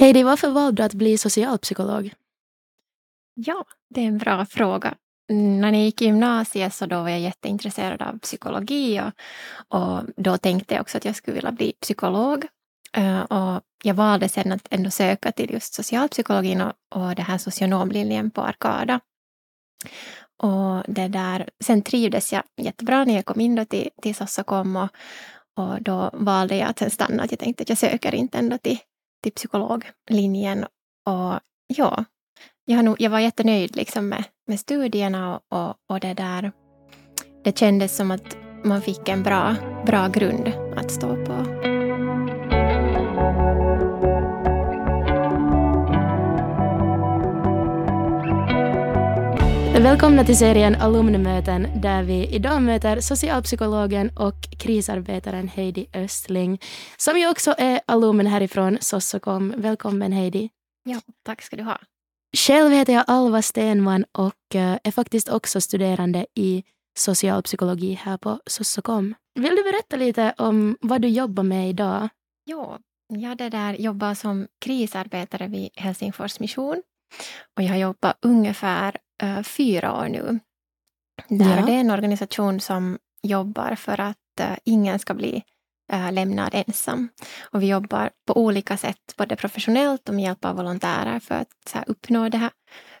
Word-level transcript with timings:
Heidi, 0.00 0.22
varför 0.22 0.50
valde 0.50 0.82
du 0.82 0.86
att 0.86 0.94
bli 0.94 1.18
socialpsykolog? 1.18 2.14
Ja, 3.34 3.64
det 3.90 4.00
är 4.00 4.06
en 4.06 4.18
bra 4.18 4.46
fråga. 4.46 4.94
När 5.28 5.72
jag 5.72 5.82
gick 5.82 6.02
i 6.02 6.04
gymnasiet 6.04 6.74
så 6.74 6.86
då 6.86 7.02
var 7.02 7.08
jag 7.08 7.20
jätteintresserad 7.20 8.02
av 8.02 8.18
psykologi 8.18 9.00
och, 9.00 9.12
och 9.78 10.02
då 10.16 10.38
tänkte 10.38 10.74
jag 10.74 10.80
också 10.80 10.98
att 10.98 11.04
jag 11.04 11.16
skulle 11.16 11.34
vilja 11.34 11.52
bli 11.52 11.72
psykolog. 11.80 12.46
Uh, 12.98 13.20
och 13.20 13.62
jag 13.84 13.94
valde 13.94 14.28
sen 14.28 14.52
att 14.52 14.68
ändå 14.70 14.90
söka 14.90 15.32
till 15.32 15.50
just 15.50 15.74
socialpsykologin 15.74 16.60
och, 16.60 16.72
och 16.94 17.14
det 17.14 17.22
här 17.22 17.38
socionomlinjen 17.38 18.30
på 18.30 18.40
Arkada. 18.40 19.00
Och 20.42 20.82
det 20.86 21.08
där, 21.08 21.48
sen 21.64 21.82
trivdes 21.82 22.32
jag 22.32 22.42
jättebra 22.56 23.04
när 23.04 23.14
jag 23.14 23.24
kom 23.24 23.40
in 23.40 23.54
då 23.54 23.64
till, 23.64 23.90
till 24.02 24.14
Sossokom 24.14 24.76
och, 24.76 24.88
och 25.56 25.82
då 25.82 26.10
valde 26.12 26.56
jag 26.56 26.68
att 26.68 26.78
sen 26.78 26.90
stanna. 26.90 27.22
Att 27.22 27.30
jag 27.32 27.40
tänkte 27.40 27.62
att 27.62 27.68
jag 27.68 27.78
söker 27.78 28.14
inte 28.14 28.38
ändå 28.38 28.58
till, 28.58 28.78
till 29.22 29.32
psykologlinjen. 29.32 30.64
Och 31.06 31.40
ja, 31.66 32.04
jag, 32.64 32.84
nog, 32.84 33.00
jag 33.00 33.10
var 33.10 33.18
jättenöjd 33.18 33.76
liksom 33.76 34.08
med, 34.08 34.24
med 34.46 34.60
studierna 34.60 35.36
och, 35.36 35.58
och, 35.58 35.74
och, 35.88 36.00
det 36.00 36.14
där. 36.14 36.52
Det 37.44 37.58
kändes 37.58 37.96
som 37.96 38.10
att 38.10 38.36
man 38.64 38.82
fick 38.82 39.08
en 39.08 39.22
bra, 39.22 39.54
bra 39.86 40.08
grund 40.08 40.52
att 40.76 40.90
stå 40.90 41.24
på. 41.24 41.77
Välkomna 49.82 50.24
till 50.24 50.38
serien 50.38 50.74
Alumnmöten 50.74 51.80
där 51.80 52.02
vi 52.02 52.26
idag 52.26 52.62
möter 52.62 53.00
socialpsykologen 53.00 54.10
och 54.16 54.34
krisarbetaren 54.58 55.48
Heidi 55.48 55.86
Östling 55.94 56.60
som 56.96 57.18
ju 57.18 57.30
också 57.30 57.54
är 57.58 57.80
alumn 57.86 58.26
härifrån 58.26 58.78
Sossokom. 58.80 59.54
Välkommen 59.56 60.12
Heidi. 60.12 60.50
Ja, 60.84 61.00
tack 61.24 61.42
ska 61.42 61.56
du 61.56 61.62
ha. 61.62 61.78
Själv 62.36 62.72
heter 62.72 62.92
jag 62.92 63.04
Alva 63.06 63.42
Stenman 63.42 64.04
och 64.12 64.54
eh, 64.54 64.78
är 64.84 64.90
faktiskt 64.90 65.28
också 65.28 65.60
studerande 65.60 66.26
i 66.34 66.64
socialpsykologi 66.98 67.94
här 67.94 68.16
på 68.16 68.40
Sossokom. 68.46 69.14
Vill 69.34 69.56
du 69.56 69.62
berätta 69.62 69.96
lite 69.96 70.34
om 70.38 70.76
vad 70.80 71.02
du 71.02 71.08
jobbar 71.08 71.42
med 71.42 71.68
idag? 71.68 72.08
Ja, 72.44 72.78
jag 73.08 73.38
det 73.38 73.48
där 73.48 73.74
jobbar 73.74 74.14
som 74.14 74.46
krisarbetare 74.60 75.48
vid 75.48 75.70
Helsingfors 75.74 76.40
mission 76.40 76.82
och 77.56 77.62
jag 77.62 77.68
har 77.68 77.76
jobbat 77.76 78.18
ungefär 78.22 78.96
uh, 79.22 79.42
fyra 79.42 79.94
år 79.94 80.08
nu. 80.08 80.40
Där 81.28 81.56
ja. 81.56 81.66
Det 81.66 81.72
är 81.72 81.80
en 81.80 81.90
organisation 81.90 82.60
som 82.60 82.98
jobbar 83.22 83.74
för 83.74 84.00
att 84.00 84.16
uh, 84.40 84.56
ingen 84.64 84.98
ska 84.98 85.14
bli 85.14 85.42
uh, 85.92 86.12
lämnad 86.12 86.50
ensam. 86.52 87.08
Och 87.40 87.62
vi 87.62 87.66
jobbar 87.66 88.10
på 88.26 88.40
olika 88.40 88.76
sätt, 88.76 89.14
både 89.16 89.36
professionellt 89.36 90.08
och 90.08 90.14
med 90.14 90.24
hjälp 90.24 90.44
av 90.44 90.56
volontärer 90.56 91.20
för 91.20 91.34
att 91.34 91.72
här, 91.74 91.84
uppnå 91.86 92.28
det 92.28 92.38
här 92.38 92.50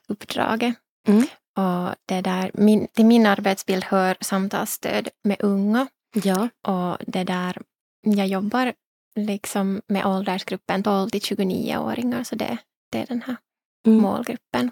uppdraget. 0.08 0.74
Mm. 1.08 1.22
Och 1.56 1.94
det 2.06 2.20
där, 2.20 2.50
min, 2.54 2.88
till 2.88 3.06
min 3.06 3.26
arbetsbild 3.26 3.84
hör 3.84 4.16
samtalsstöd 4.20 5.08
med 5.24 5.36
unga. 5.40 5.86
Ja. 6.14 6.48
Och 6.66 6.96
det 7.06 7.24
där, 7.24 7.62
jag 8.02 8.26
jobbar 8.26 8.72
liksom 9.16 9.82
med 9.88 10.06
åldersgruppen 10.06 10.82
12 10.82 11.08
till 11.08 11.20
29-åringar, 11.20 12.24
så 12.24 12.34
det, 12.34 12.58
det 12.92 12.98
är 13.02 13.06
den 13.06 13.22
här 13.22 13.36
mm. 13.86 14.02
målgruppen. 14.02 14.70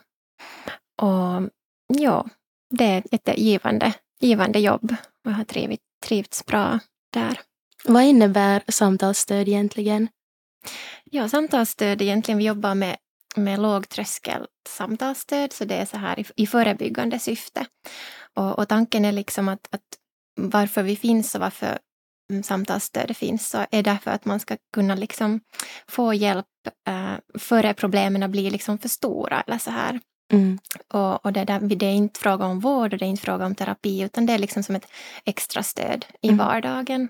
Och 1.03 1.51
ja, 1.99 2.27
det 2.71 2.85
är 2.85 2.99
ett 2.99 3.13
jättegivande 3.13 3.95
givande 4.21 4.59
jobb 4.59 4.95
och 5.25 5.31
jag 5.31 5.37
har 5.37 5.45
trivit, 5.45 5.81
trivts 6.05 6.47
bra 6.47 6.79
där. 7.13 7.41
Vad 7.85 8.03
innebär 8.03 8.63
samtalsstöd 8.69 9.49
egentligen? 9.49 10.09
Ja, 11.05 11.29
samtalsstöd 11.29 12.03
egentligen, 12.03 12.39
vi 12.39 12.45
jobbar 12.45 12.75
med, 12.75 12.97
med 13.37 13.61
lågtröskel 13.61 14.47
samtalsstöd, 14.69 15.53
så 15.53 15.65
det 15.65 15.75
är 15.75 15.87
så 15.87 15.97
här 15.97 16.21
i, 16.21 16.25
i 16.37 16.47
förebyggande 16.47 17.19
syfte. 17.19 17.67
Och, 18.35 18.59
och 18.59 18.69
tanken 18.69 19.05
är 19.05 19.13
liksom 19.13 19.49
att, 19.49 19.69
att 19.71 19.99
varför 20.41 20.83
vi 20.83 20.97
finns 20.97 21.35
och 21.35 21.41
varför 21.41 21.79
samtalsstöd 22.43 23.17
finns 23.17 23.49
så 23.49 23.67
är 23.71 23.83
därför 23.83 24.11
att 24.11 24.25
man 24.25 24.41
ska 24.41 24.57
kunna 24.75 24.95
liksom 24.95 25.41
få 25.89 26.15
hjälp 26.15 26.47
eh, 26.89 27.39
före 27.39 27.75
problemen 27.75 28.31
blir 28.31 28.51
liksom 28.51 28.79
för 28.79 28.89
stora 28.89 29.41
eller 29.41 29.59
så 29.59 29.71
här. 29.71 30.01
Mm. 30.33 30.59
Och, 30.89 31.25
och 31.25 31.33
det, 31.33 31.45
där, 31.45 31.61
det 31.61 31.87
är 31.87 31.93
inte 31.93 32.21
fråga 32.21 32.45
om 32.47 32.61
vård 32.61 32.93
och 32.93 32.99
det 32.99 33.05
är 33.05 33.09
inte 33.09 33.23
fråga 33.23 33.47
om 33.47 33.55
terapi 33.55 34.01
utan 34.01 34.27
det 34.27 34.33
är 34.33 34.39
liksom 34.39 34.63
som 34.63 34.77
ett 34.77 34.87
extra 35.25 35.63
stöd 35.63 36.07
i 36.23 36.29
mm. 36.29 36.39
vardagen. 36.39 37.09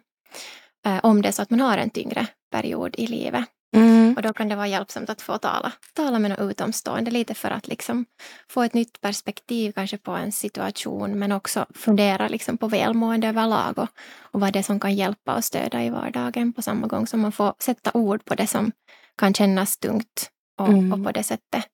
Eh, 0.87 1.01
om 1.03 1.23
det 1.23 1.29
är 1.29 1.33
så 1.33 1.43
att 1.43 1.51
man 1.51 1.61
har 1.61 1.79
en 1.79 1.91
tyngre 1.91 2.27
period 2.53 2.95
i 2.99 3.07
livet. 3.07 3.45
Mm. 3.77 4.15
Och 4.17 4.23
då 4.23 4.33
kan 4.33 4.49
det 4.49 4.57
vara 4.57 4.67
hjälpsamt 4.67 5.11
att 5.11 5.23
få 5.23 5.39
tala, 5.39 5.73
tala 5.95 6.19
med 6.19 6.31
någon 6.31 6.51
utomstående 6.51 7.11
lite 7.11 7.35
för 7.35 7.51
att 7.51 7.69
liksom 7.69 8.05
få 8.49 8.63
ett 8.63 8.75
nytt 8.75 9.01
perspektiv 9.01 9.73
kanske 9.73 9.99
på 9.99 10.11
en 10.11 10.33
situation 10.33 11.19
men 11.19 11.33
också 11.33 11.67
fundera 11.75 12.29
liksom 12.29 12.59
på 12.59 12.69
välmående 12.69 13.29
överlag 13.29 13.79
och, 13.79 13.89
och 14.21 14.41
vad 14.41 14.53
det 14.53 14.59
är 14.59 14.63
som 14.63 14.81
kan 14.81 14.95
hjälpa 14.95 15.35
och 15.35 15.45
stödja 15.45 15.85
i 15.85 15.91
vardagen 15.91 16.53
på 16.53 16.63
samma 16.63 16.87
gång 16.87 17.07
som 17.07 17.21
man 17.21 17.33
får 17.33 17.55
sätta 17.59 17.91
ord 17.95 18.25
på 18.25 18.35
det 18.35 18.47
som 18.47 18.73
kan 19.19 19.35
kännas 19.35 19.79
tungt 19.79 20.31
och, 20.59 20.69
mm. 20.69 20.93
och 20.93 21.05
på 21.05 21.13
det 21.13 21.23
sättet 21.23 21.65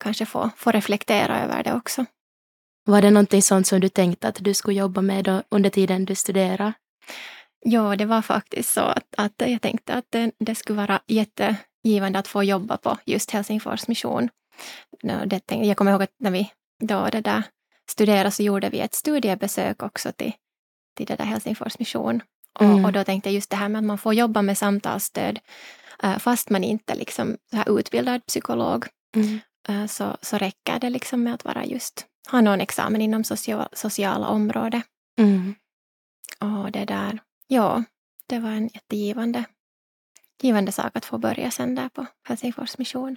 kanske 0.00 0.26
få, 0.26 0.50
få 0.56 0.70
reflektera 0.70 1.44
över 1.44 1.62
det 1.62 1.74
också. 1.74 2.04
Var 2.84 3.02
det 3.02 3.10
någonting 3.10 3.42
sånt 3.42 3.66
som 3.66 3.80
du 3.80 3.88
tänkte 3.88 4.28
att 4.28 4.38
du 4.40 4.54
skulle 4.54 4.78
jobba 4.78 5.00
med 5.00 5.42
under 5.48 5.70
tiden 5.70 6.04
du 6.04 6.14
studerade? 6.14 6.72
Ja, 7.64 7.96
det 7.96 8.04
var 8.04 8.22
faktiskt 8.22 8.72
så 8.72 8.80
att, 8.80 9.14
att 9.16 9.32
jag 9.36 9.62
tänkte 9.62 9.94
att 9.94 10.06
det, 10.10 10.32
det 10.38 10.54
skulle 10.54 10.76
vara 10.76 11.00
jättegivande 11.06 12.18
att 12.18 12.28
få 12.28 12.42
jobba 12.42 12.76
på 12.76 12.98
just 13.04 13.30
Helsingfors 13.30 13.88
mission. 13.88 14.28
Det, 15.26 15.40
jag 15.48 15.76
kommer 15.76 15.90
ihåg 15.90 16.02
att 16.02 16.14
när 16.18 16.30
vi 16.30 16.52
då 16.80 17.08
det 17.12 17.20
där 17.20 17.42
studerade 17.90 18.30
så 18.30 18.42
gjorde 18.42 18.68
vi 18.68 18.80
ett 18.80 18.94
studiebesök 18.94 19.82
också 19.82 20.12
till, 20.12 20.32
till 20.96 21.06
det 21.06 21.16
där 21.16 21.24
Helsingfors 21.24 21.78
mission. 21.78 22.22
Och, 22.58 22.64
mm. 22.64 22.84
och 22.84 22.92
då 22.92 23.04
tänkte 23.04 23.28
jag 23.28 23.34
just 23.34 23.50
det 23.50 23.56
här 23.56 23.68
med 23.68 23.78
att 23.78 23.84
man 23.84 23.98
får 23.98 24.14
jobba 24.14 24.42
med 24.42 24.58
samtalsstöd 24.58 25.38
uh, 26.04 26.18
fast 26.18 26.50
man 26.50 26.64
inte 26.64 26.94
liksom 26.94 27.36
så 27.50 27.56
här 27.56 27.78
utbildad 27.78 28.26
psykolog. 28.26 28.86
Mm. 29.16 29.38
Uh, 29.70 29.86
så, 29.86 30.16
så 30.22 30.38
räcker 30.38 30.78
det 30.80 30.90
liksom 30.90 31.22
med 31.22 31.34
att 31.34 31.44
vara 31.44 31.64
just 31.64 32.06
ha 32.30 32.40
någon 32.40 32.60
examen 32.60 33.00
inom 33.00 33.24
social, 33.24 33.68
sociala 33.72 34.28
området. 34.28 34.82
Mm. 35.18 35.54
Och 36.40 36.72
det 36.72 36.84
där, 36.84 37.18
ja, 37.46 37.84
det 38.26 38.38
var 38.38 38.50
en 38.50 38.68
jättegivande 38.74 39.44
givande 40.42 40.72
sak 40.72 40.96
att 40.96 41.04
få 41.04 41.18
börja 41.18 41.50
sen 41.50 41.74
där 41.74 41.88
på 41.88 42.06
Helsingfors 42.28 42.78
mission. 42.78 43.16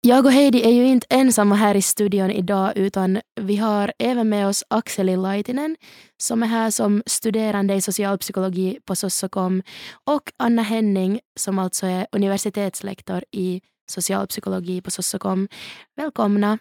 Jag 0.00 0.26
och 0.26 0.32
Heidi 0.32 0.62
är 0.62 0.70
ju 0.70 0.86
inte 0.86 1.06
ensamma 1.10 1.54
här 1.54 1.74
i 1.74 1.82
studion 1.82 2.30
idag 2.30 2.72
utan 2.76 3.20
vi 3.40 3.56
har 3.56 3.92
även 3.98 4.28
med 4.28 4.46
oss 4.46 4.64
Akseli 4.68 5.16
Laitinen 5.16 5.76
som 6.16 6.42
är 6.42 6.46
här 6.46 6.70
som 6.70 7.02
studerande 7.06 7.74
i 7.74 7.80
socialpsykologi 7.80 8.80
på 8.84 8.96
Sossokom 8.96 9.62
och 10.04 10.32
Anna 10.36 10.62
Henning 10.62 11.20
som 11.40 11.58
alltså 11.58 11.86
är 11.86 12.06
universitetslektor 12.12 13.24
i 13.30 13.60
socialpsykologi 13.90 14.80
på 14.80 14.90
Sossokom. 14.90 15.48
Välkomna! 15.96 16.58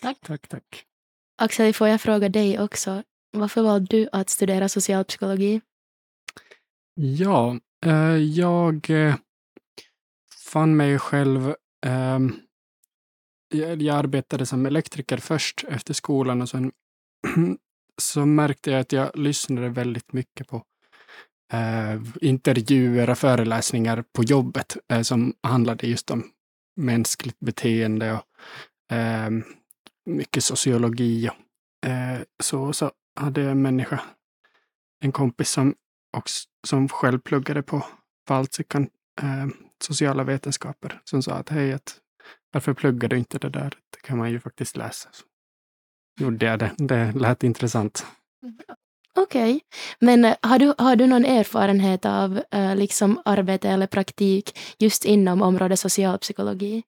Tack. 0.00 0.18
Tack, 0.26 0.48
tack. 0.48 0.84
Akseli, 1.42 1.72
får 1.72 1.88
jag 1.88 2.00
fråga 2.00 2.28
dig 2.28 2.60
också, 2.60 3.02
varför 3.38 3.62
valde 3.62 3.96
du 3.96 4.08
att 4.12 4.30
studera 4.30 4.68
socialpsykologi? 4.68 5.60
Ja, 6.94 7.58
eh, 7.86 8.16
jag 8.16 8.90
eh, 8.90 9.14
fann 10.52 10.76
mig 10.76 10.98
själv 10.98 11.54
eh, 11.86 12.18
jag 13.54 13.88
arbetade 13.88 14.46
som 14.46 14.66
elektriker 14.66 15.16
först 15.16 15.64
efter 15.68 15.94
skolan 15.94 16.42
och 16.42 16.48
sen 16.48 16.72
så 18.02 18.26
märkte 18.26 18.70
jag 18.70 18.80
att 18.80 18.92
jag 18.92 19.16
lyssnade 19.16 19.68
väldigt 19.68 20.12
mycket 20.12 20.48
på 20.48 20.62
eh, 21.52 22.00
intervjuer 22.20 23.10
och 23.10 23.18
föreläsningar 23.18 24.04
på 24.12 24.24
jobbet 24.24 24.76
eh, 24.88 25.02
som 25.02 25.34
handlade 25.42 25.86
just 25.86 26.10
om 26.10 26.30
mänskligt 26.76 27.40
beteende 27.40 28.12
och 28.12 28.96
eh, 28.96 29.30
mycket 30.06 30.44
sociologi. 30.44 31.28
Och, 31.28 31.88
eh, 31.88 32.20
så, 32.42 32.72
så 32.72 32.92
hade 33.16 33.50
en 33.50 33.62
människa, 33.62 34.00
en 35.00 35.12
kompis 35.12 35.50
som, 35.50 35.74
också, 36.16 36.48
som 36.66 36.88
själv 36.88 37.18
pluggade 37.18 37.62
på 37.62 37.86
Valtsikan 38.28 38.88
eh, 39.22 39.46
sociala 39.82 40.24
vetenskaper 40.24 41.00
som 41.04 41.22
sa 41.22 41.32
att 41.32 41.48
hej, 41.48 41.72
att, 41.72 41.96
varför 42.52 42.74
pluggar 42.74 43.08
du 43.08 43.18
inte 43.18 43.38
det 43.38 43.48
där? 43.48 43.78
Det 43.90 44.02
kan 44.02 44.18
man 44.18 44.30
ju 44.30 44.40
faktiskt 44.40 44.76
läsa. 44.76 45.08
Så 45.12 45.24
gjorde 46.24 46.46
jag 46.46 46.58
det. 46.58 46.70
Det 46.78 47.12
lät 47.12 47.44
intressant. 47.44 48.06
Okej, 49.16 49.54
okay. 49.56 49.60
men 49.98 50.24
eh, 50.24 50.36
har 50.42 50.58
du, 50.58 50.74
har 50.78 50.96
du 50.96 51.06
någon 51.06 51.24
erfarenhet 51.24 52.04
av 52.04 52.42
uh, 52.54 52.76
liksom 52.76 53.22
arbete 53.24 53.68
eller 53.68 53.86
praktik 53.86 54.58
just 54.78 55.04
inom 55.04 55.42
området 55.42 55.80
socialpsykologi? 55.80 56.82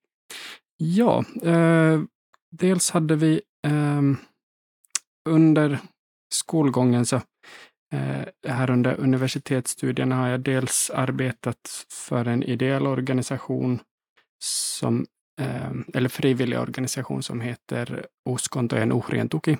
Ja, 0.76 1.24
eh, 1.42 2.00
dels 2.50 2.90
hade 2.90 3.16
vi 3.16 3.40
eh, 3.66 4.02
under 5.28 5.78
skolgången 6.36 7.06
så 7.06 7.16
eh, 7.92 8.24
här 8.48 8.70
under 8.70 8.94
universitetsstudierna 9.00 10.16
har 10.16 10.28
jag 10.28 10.40
dels 10.40 10.90
arbetat 10.90 11.86
för 11.90 12.24
en 12.28 12.42
ideell 12.42 12.86
organisation 12.86 13.80
som, 14.44 15.06
eh, 15.40 15.70
eller 15.94 16.08
frivillig 16.08 16.58
organisation 16.60 17.22
som 17.22 17.40
heter 17.40 18.06
Uskonto 18.28 18.76
en 18.76 18.92
ohren 18.92 19.28
tuki, 19.28 19.58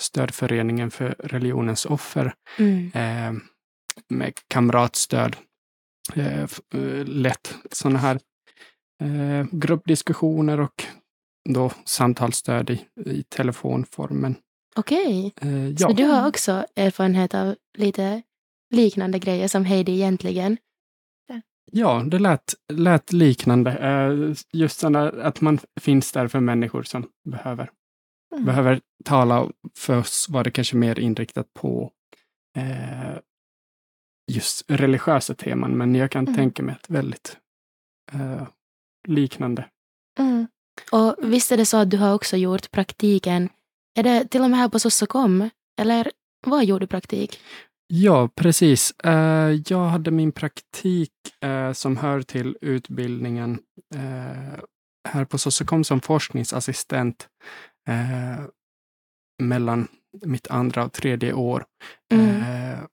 stödföreningen 0.00 0.90
för 0.90 1.14
religionens 1.18 1.86
offer, 1.86 2.34
Mm. 2.58 2.90
eh, 2.94 3.42
med 4.08 4.32
kamratstöd. 4.48 5.36
Eh, 6.14 6.48
lätt 7.04 7.54
sådana 7.72 7.98
här 7.98 8.18
gruppdiskussioner 9.50 10.60
och 10.60 10.84
då 11.48 11.72
samtalsstöd 11.84 12.70
i, 12.70 12.86
i 13.06 13.22
telefonformen. 13.22 14.34
Okej, 14.76 15.32
Eh, 15.40 15.68
ja. 15.68 15.76
så 15.76 15.92
du 15.92 16.04
har 16.04 16.28
också 16.28 16.66
erfarenhet 16.76 17.34
av 17.34 17.54
lite 17.78 18.22
liknande 18.70 19.18
grejer 19.18 19.48
som 19.48 19.64
Heidi 19.64 19.92
egentligen? 19.92 20.56
Ja, 21.72 22.02
det 22.06 22.18
lät, 22.18 22.54
lät 22.72 23.12
liknande. 23.12 23.70
Eh, 23.78 24.34
Just 24.52 24.78
sådana, 24.80 25.08
att 25.08 25.40
man 25.40 25.58
finns 25.80 26.12
där 26.12 26.28
för 26.28 26.40
människor 26.40 26.82
som 26.82 27.06
behöver, 27.28 27.70
Mm. 28.34 28.44
behöver 28.46 28.80
tala. 29.04 29.50
För 29.78 29.98
oss 29.98 30.26
var 30.28 30.44
det 30.44 30.50
kanske 30.50 30.76
mer 30.76 30.98
inriktat 30.98 31.54
på 31.54 31.90
eh, 32.56 33.18
just 34.32 34.70
religiösa 34.70 35.34
teman, 35.34 35.70
men 35.78 35.94
jag 35.94 36.10
kan 36.10 36.24
Mm. 36.24 36.34
tänka 36.36 36.62
mig 36.62 36.74
att 36.74 36.90
väldigt 36.90 37.38
eh, 38.12 38.46
liknande. 39.08 39.68
Mm. 40.18 40.46
Och 40.92 41.16
visst 41.32 41.52
är 41.52 41.56
det 41.56 41.66
så 41.66 41.76
att 41.76 41.90
du 41.90 41.96
har 41.98 42.14
också 42.14 42.36
gjort 42.36 42.70
praktiken, 42.70 43.48
är 43.94 44.02
det 44.02 44.28
till 44.28 44.42
och 44.42 44.50
med 44.50 44.58
här 44.58 44.68
på 44.68 44.78
Sossokom? 44.78 45.50
Eller 45.80 46.10
vad 46.46 46.64
gjorde 46.64 46.82
du 46.84 46.88
praktik? 46.88 47.40
Ja, 47.86 48.28
precis. 48.34 48.90
Eh, 48.90 49.50
jag 49.66 49.84
hade 49.88 50.10
min 50.10 50.32
praktik 50.32 51.12
eh, 51.40 51.72
som 51.72 51.96
hör 51.96 52.22
till 52.22 52.56
utbildningen 52.60 53.58
eh, 53.94 54.60
här 55.08 55.24
på 55.24 55.38
Sossokom 55.38 55.84
som 55.84 56.00
forskningsassistent 56.00 57.28
mellan 59.42 59.88
mitt 60.24 60.46
andra 60.48 60.84
och 60.84 60.92
tredje 60.92 61.32
år. 61.32 61.64
Mm. 62.12 62.86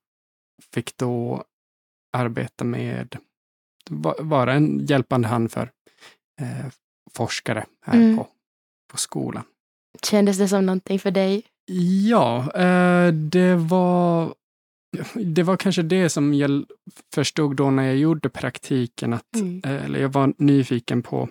Fick 0.73 0.97
då 0.97 1.43
arbeta 2.17 2.63
med, 2.63 3.17
va- 3.89 4.15
vara 4.19 4.53
en 4.53 4.85
hjälpande 4.85 5.27
hand 5.27 5.51
för 5.51 5.71
forskare 7.11 7.65
här 7.85 7.97
Mm. 7.97 8.17
på, 8.17 8.27
på 8.91 8.97
skolan. 8.97 9.43
Kändes 10.03 10.37
det 10.37 10.47
som 10.47 10.65
någonting 10.65 10.99
för 10.99 11.11
dig? 11.11 11.43
Ja, 12.09 12.51
eh, 12.55 13.13
det 13.13 13.55
var 13.55 14.33
det 15.15 15.43
var 15.43 15.57
kanske 15.57 15.81
det 15.81 16.09
som 16.09 16.33
jag 16.33 16.65
förstod 17.15 17.55
då 17.55 17.71
när 17.71 17.83
jag 17.83 17.97
gjorde 17.97 18.29
praktiken, 18.29 19.13
att, 19.13 19.35
Mm. 19.35 19.61
eh, 19.65 19.85
eller 19.85 19.99
jag 19.99 20.09
var 20.09 20.33
nyfiken 20.37 21.03
på 21.03 21.29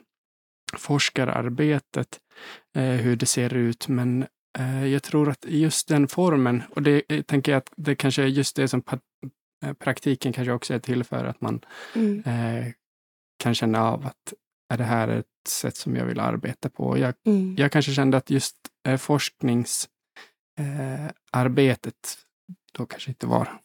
forskararbetet, 0.77 2.21
eh, 2.77 2.83
hur 2.85 3.17
det 3.17 3.27
ser 3.27 3.55
ut, 3.55 3.89
men 3.89 4.27
jag 4.93 5.03
tror 5.03 5.29
att 5.31 5.45
just 5.49 5.89
den 5.89 6.09
formen, 6.09 6.63
och 6.71 6.83
det 6.83 7.23
tänker 7.27 7.53
jag 7.53 7.57
att 7.59 7.73
det 7.77 7.95
kanske 7.95 8.23
är 8.23 8.27
just 8.27 8.57
det 8.57 8.69
som 8.69 8.83
praktiken 9.79 10.33
kanske 10.33 10.53
också 10.53 10.75
är 10.75 10.79
till 10.79 11.05
för, 11.05 11.25
att 11.25 11.41
man 11.41 11.61
Mm. 11.95 12.23
kan 13.43 13.55
känna 13.55 13.83
av 13.83 14.07
att 14.07 14.33
är 14.71 14.79
det 14.79 14.85
här 14.85 15.09
ett 15.09 15.27
sätt 15.49 15.77
som 15.77 15.97
jag 15.97 16.05
vill 16.05 16.21
arbeta 16.21 16.69
på? 16.71 16.99
Jag 16.99 17.15
Mm. 17.27 17.55
jag 17.59 17.73
kanske 17.73 17.93
kände 17.95 18.17
att 18.17 18.31
just 18.31 18.57
eh, 18.89 18.97
forskningsarbetet 18.97 21.87
eh, 21.87 21.91
då 22.73 22.87
kanske 22.87 23.11
inte 23.11 23.27
var 23.27 23.61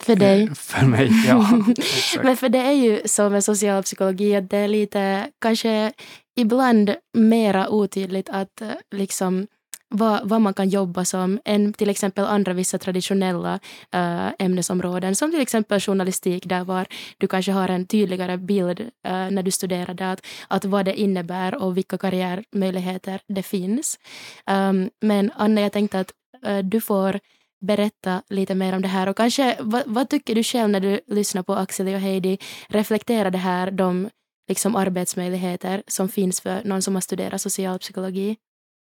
För 0.00 0.16
dig? 0.16 0.54
för 0.54 0.86
mig. 0.86 1.10
Ja. 1.26 1.64
Men 2.22 2.36
för 2.36 2.48
det 2.48 2.58
är 2.58 2.72
ju 2.72 3.02
så 3.04 3.30
med 3.30 3.44
socialpsykologi 3.44 4.36
att 4.36 4.50
det 4.50 4.58
är 4.58 4.68
lite, 4.68 5.30
kanske 5.40 5.92
ibland 6.36 6.94
mera 7.18 7.68
otydligt 7.70 8.28
att 8.28 8.60
eh, 8.60 8.70
liksom 8.90 9.46
vad, 9.92 10.28
vad 10.28 10.40
man 10.40 10.54
kan 10.54 10.68
jobba 10.68 11.04
som 11.04 11.40
än 11.44 11.72
till 11.72 11.90
exempel 11.90 12.24
andra 12.24 12.52
vissa 12.52 12.78
traditionella 12.78 13.60
äh, 13.90 14.28
ämnesområden 14.38 15.14
som 15.14 15.30
till 15.30 15.40
exempel 15.40 15.80
journalistik 15.80 16.46
där 16.46 16.64
var 16.64 16.86
du 17.18 17.28
kanske 17.28 17.52
har 17.52 17.68
en 17.68 17.86
tydligare 17.86 18.36
bild 18.36 18.80
äh, 18.80 19.30
när 19.30 19.42
du 19.42 19.50
studerar 19.50 19.94
det 19.94 20.10
att, 20.10 20.26
att 20.48 20.64
vad 20.64 20.84
det 20.84 21.00
innebär 21.00 21.62
och 21.62 21.76
vilka 21.76 21.98
karriärmöjligheter 21.98 23.20
det 23.28 23.42
finns. 23.42 23.98
Ähm, 24.46 24.90
men 25.00 25.32
Anna, 25.36 25.60
jag 25.60 25.72
tänkte 25.72 26.00
att 26.00 26.12
äh, 26.44 26.58
du 26.58 26.80
får 26.80 27.20
berätta 27.60 28.22
lite 28.28 28.54
mer 28.54 28.74
om 28.74 28.82
det 28.82 28.88
här 28.88 29.08
och 29.08 29.16
kanske 29.16 29.56
vad, 29.60 29.82
vad 29.86 30.08
tycker 30.08 30.34
du 30.34 30.42
själv 30.42 30.70
när 30.70 30.80
du 30.80 31.00
lyssnar 31.06 31.42
på 31.42 31.54
Axel 31.54 31.88
och 31.88 32.00
Heidi? 32.00 32.38
Reflekterar 32.68 33.30
det 33.30 33.38
här 33.38 33.70
de 33.70 34.10
liksom, 34.48 34.76
arbetsmöjligheter 34.76 35.82
som 35.86 36.08
finns 36.08 36.40
för 36.40 36.64
någon 36.64 36.82
som 36.82 36.94
har 36.94 37.00
studerat 37.00 37.40
socialpsykologi? 37.40 38.36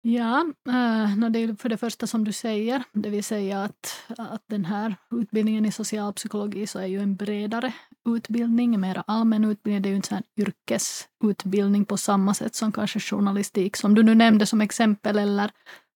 Ja, 0.06 0.44
eh, 0.68 1.16
no 1.16 1.28
det 1.28 1.38
är 1.38 1.54
för 1.54 1.68
det 1.68 1.76
första 1.76 2.06
som 2.06 2.24
du 2.24 2.32
säger, 2.32 2.82
det 2.92 3.10
vill 3.10 3.24
säga 3.24 3.62
att, 3.62 4.02
att 4.18 4.42
den 4.46 4.64
här 4.64 4.96
utbildningen 5.10 5.64
i 5.64 5.72
socialpsykologi 5.72 6.66
så 6.66 6.78
är 6.78 6.86
ju 6.86 7.00
en 7.00 7.16
bredare 7.16 7.72
utbildning, 8.08 8.74
en 8.74 8.80
mer 8.80 9.02
allmän 9.06 9.44
utbildning. 9.44 9.82
Det 9.82 9.88
är 9.88 9.90
ju 9.90 9.96
inte 9.96 10.14
en 10.14 10.22
yrkesutbildning 10.36 11.84
på 11.84 11.96
samma 11.96 12.34
sätt 12.34 12.54
som 12.54 12.72
kanske 12.72 13.00
journalistik, 13.00 13.76
som 13.76 13.94
du 13.94 14.02
nu 14.02 14.14
nämnde 14.14 14.46
som 14.46 14.60
exempel, 14.60 15.18
eller 15.18 15.50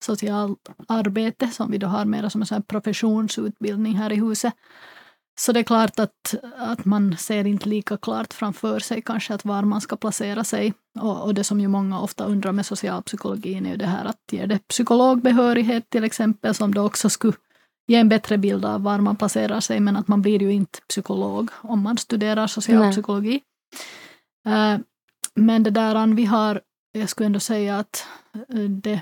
socialt 0.04 0.68
arbete 0.88 1.46
som 1.46 1.70
vi 1.70 1.78
då 1.78 1.86
har 1.86 2.04
mer 2.04 2.28
som 2.28 2.40
en 2.40 2.46
sån 2.46 2.56
här 2.56 2.62
professionsutbildning 2.62 3.94
här 3.94 4.12
i 4.12 4.16
huset. 4.16 4.54
Så 5.38 5.52
det 5.52 5.60
är 5.60 5.64
klart 5.64 5.98
att, 5.98 6.34
att 6.56 6.84
man 6.84 7.16
ser 7.16 7.46
inte 7.46 7.68
lika 7.68 7.96
klart 7.96 8.34
framför 8.34 8.78
sig 8.78 9.02
kanske 9.02 9.34
att 9.34 9.44
var 9.44 9.62
man 9.62 9.80
ska 9.80 9.96
placera 9.96 10.44
sig. 10.44 10.74
Och, 11.00 11.22
och 11.22 11.34
det 11.34 11.44
som 11.44 11.60
ju 11.60 11.68
många 11.68 12.00
ofta 12.00 12.24
undrar 12.24 12.52
med 12.52 12.66
socialpsykologin 12.66 13.66
är 13.66 13.70
ju 13.70 13.76
det 13.76 13.86
här 13.86 14.04
att 14.04 14.18
ger 14.30 14.46
det 14.46 14.68
psykologbehörighet 14.68 15.90
till 15.90 16.04
exempel 16.04 16.54
som 16.54 16.74
då 16.74 16.86
också 16.86 17.10
skulle 17.10 17.36
ge 17.86 17.96
en 17.96 18.08
bättre 18.08 18.38
bild 18.38 18.64
av 18.64 18.82
var 18.82 18.98
man 18.98 19.16
placerar 19.16 19.60
sig 19.60 19.80
men 19.80 19.96
att 19.96 20.08
man 20.08 20.22
blir 20.22 20.42
ju 20.42 20.52
inte 20.52 20.80
psykolog 20.88 21.50
om 21.54 21.82
man 21.82 21.98
studerar 21.98 22.46
socialpsykologi. 22.46 23.40
Eh, 24.46 24.78
men 25.34 25.62
det 25.62 25.70
där 25.70 26.14
vi 26.14 26.24
har, 26.24 26.60
jag 26.92 27.08
skulle 27.08 27.26
ändå 27.26 27.40
säga 27.40 27.78
att 27.78 28.06
eh, 28.34 28.60
det 28.60 29.00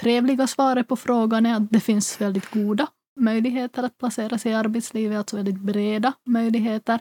trevliga 0.00 0.46
svaret 0.46 0.88
på 0.88 0.96
frågan 0.96 1.46
är 1.46 1.56
att 1.56 1.70
det 1.70 1.80
finns 1.80 2.20
väldigt 2.20 2.50
goda 2.50 2.86
möjligheter 3.16 3.82
att 3.82 3.98
placera 3.98 4.38
sig 4.38 4.52
i 4.52 4.54
arbetslivet, 4.54 5.18
alltså 5.18 5.36
väldigt 5.36 5.60
breda 5.60 6.12
möjligheter. 6.26 7.00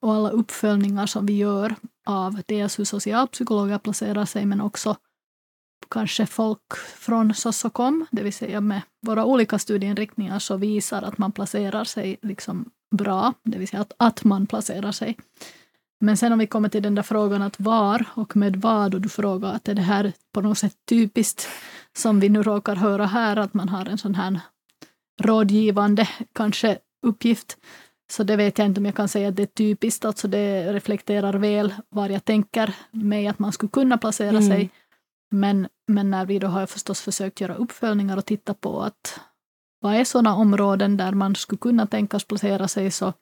Och 0.00 0.14
alla 0.14 0.30
uppföljningar 0.30 1.06
som 1.06 1.26
vi 1.26 1.36
gör 1.36 1.74
av 2.06 2.42
dels 2.46 2.78
hur 2.78 2.84
socialpsykologer 2.84 3.78
placerar 3.78 4.24
sig, 4.24 4.46
men 4.46 4.60
också 4.60 4.96
kanske 5.90 6.26
folk 6.26 6.76
från 6.96 7.34
Sossokom, 7.34 8.06
det 8.10 8.22
vill 8.22 8.32
säga 8.32 8.60
med 8.60 8.82
våra 9.06 9.24
olika 9.24 9.58
studieinriktningar, 9.58 10.38
så 10.38 10.56
visar 10.56 11.02
att 11.02 11.18
man 11.18 11.32
placerar 11.32 11.84
sig 11.84 12.16
liksom 12.22 12.70
bra, 12.96 13.32
det 13.42 13.58
vill 13.58 13.68
säga 13.68 13.80
att, 13.80 13.92
att 13.96 14.24
man 14.24 14.46
placerar 14.46 14.92
sig. 14.92 15.16
Men 16.00 16.16
sen 16.16 16.32
om 16.32 16.38
vi 16.38 16.46
kommer 16.46 16.68
till 16.68 16.82
den 16.82 16.94
där 16.94 17.02
frågan 17.02 17.42
att 17.42 17.60
var 17.60 18.04
och 18.14 18.36
med 18.36 18.56
vad, 18.56 18.94
och 18.94 19.00
du 19.00 19.08
frågar 19.08 19.52
att 19.52 19.68
är 19.68 19.74
det 19.74 19.82
här 19.82 20.12
på 20.32 20.40
något 20.40 20.58
sätt 20.58 20.76
typiskt 20.88 21.48
som 21.96 22.20
vi 22.20 22.28
nu 22.28 22.42
råkar 22.42 22.76
höra 22.76 23.06
här, 23.06 23.36
att 23.36 23.54
man 23.54 23.68
har 23.68 23.86
en 23.86 23.98
sån 23.98 24.14
här 24.14 24.40
rådgivande 25.22 26.08
kanske 26.32 26.78
uppgift. 27.06 27.56
Så 28.12 28.24
det 28.24 28.36
vet 28.36 28.58
jag 28.58 28.66
inte 28.66 28.80
om 28.80 28.84
jag 28.86 28.94
kan 28.94 29.08
säga 29.08 29.28
att 29.28 29.36
det 29.36 29.42
är 29.42 29.46
typiskt, 29.46 30.04
alltså 30.04 30.28
det 30.28 30.72
reflekterar 30.72 31.34
väl 31.34 31.74
var 31.88 32.08
jag 32.08 32.24
tänker 32.24 32.74
mig 32.90 33.28
att 33.28 33.38
man 33.38 33.52
skulle 33.52 33.70
kunna 33.70 33.98
placera 33.98 34.28
Mm. 34.30 34.48
sig. 34.48 34.70
Men, 35.30 35.68
men 35.86 36.10
när 36.10 36.26
vi 36.26 36.38
då 36.38 36.46
har 36.46 36.66
förstås 36.66 37.00
försökt 37.00 37.40
göra 37.40 37.54
uppföljningar 37.54 38.16
och 38.16 38.26
titta 38.26 38.54
på 38.54 38.82
att 38.82 39.20
vad 39.80 39.94
är 39.94 40.04
sådana 40.04 40.34
områden 40.34 40.96
där 40.96 41.12
man 41.12 41.34
skulle 41.34 41.58
kunna 41.58 41.86
tänkas 41.86 42.24
placera 42.24 42.68
sig 42.68 42.90
så 42.90 43.12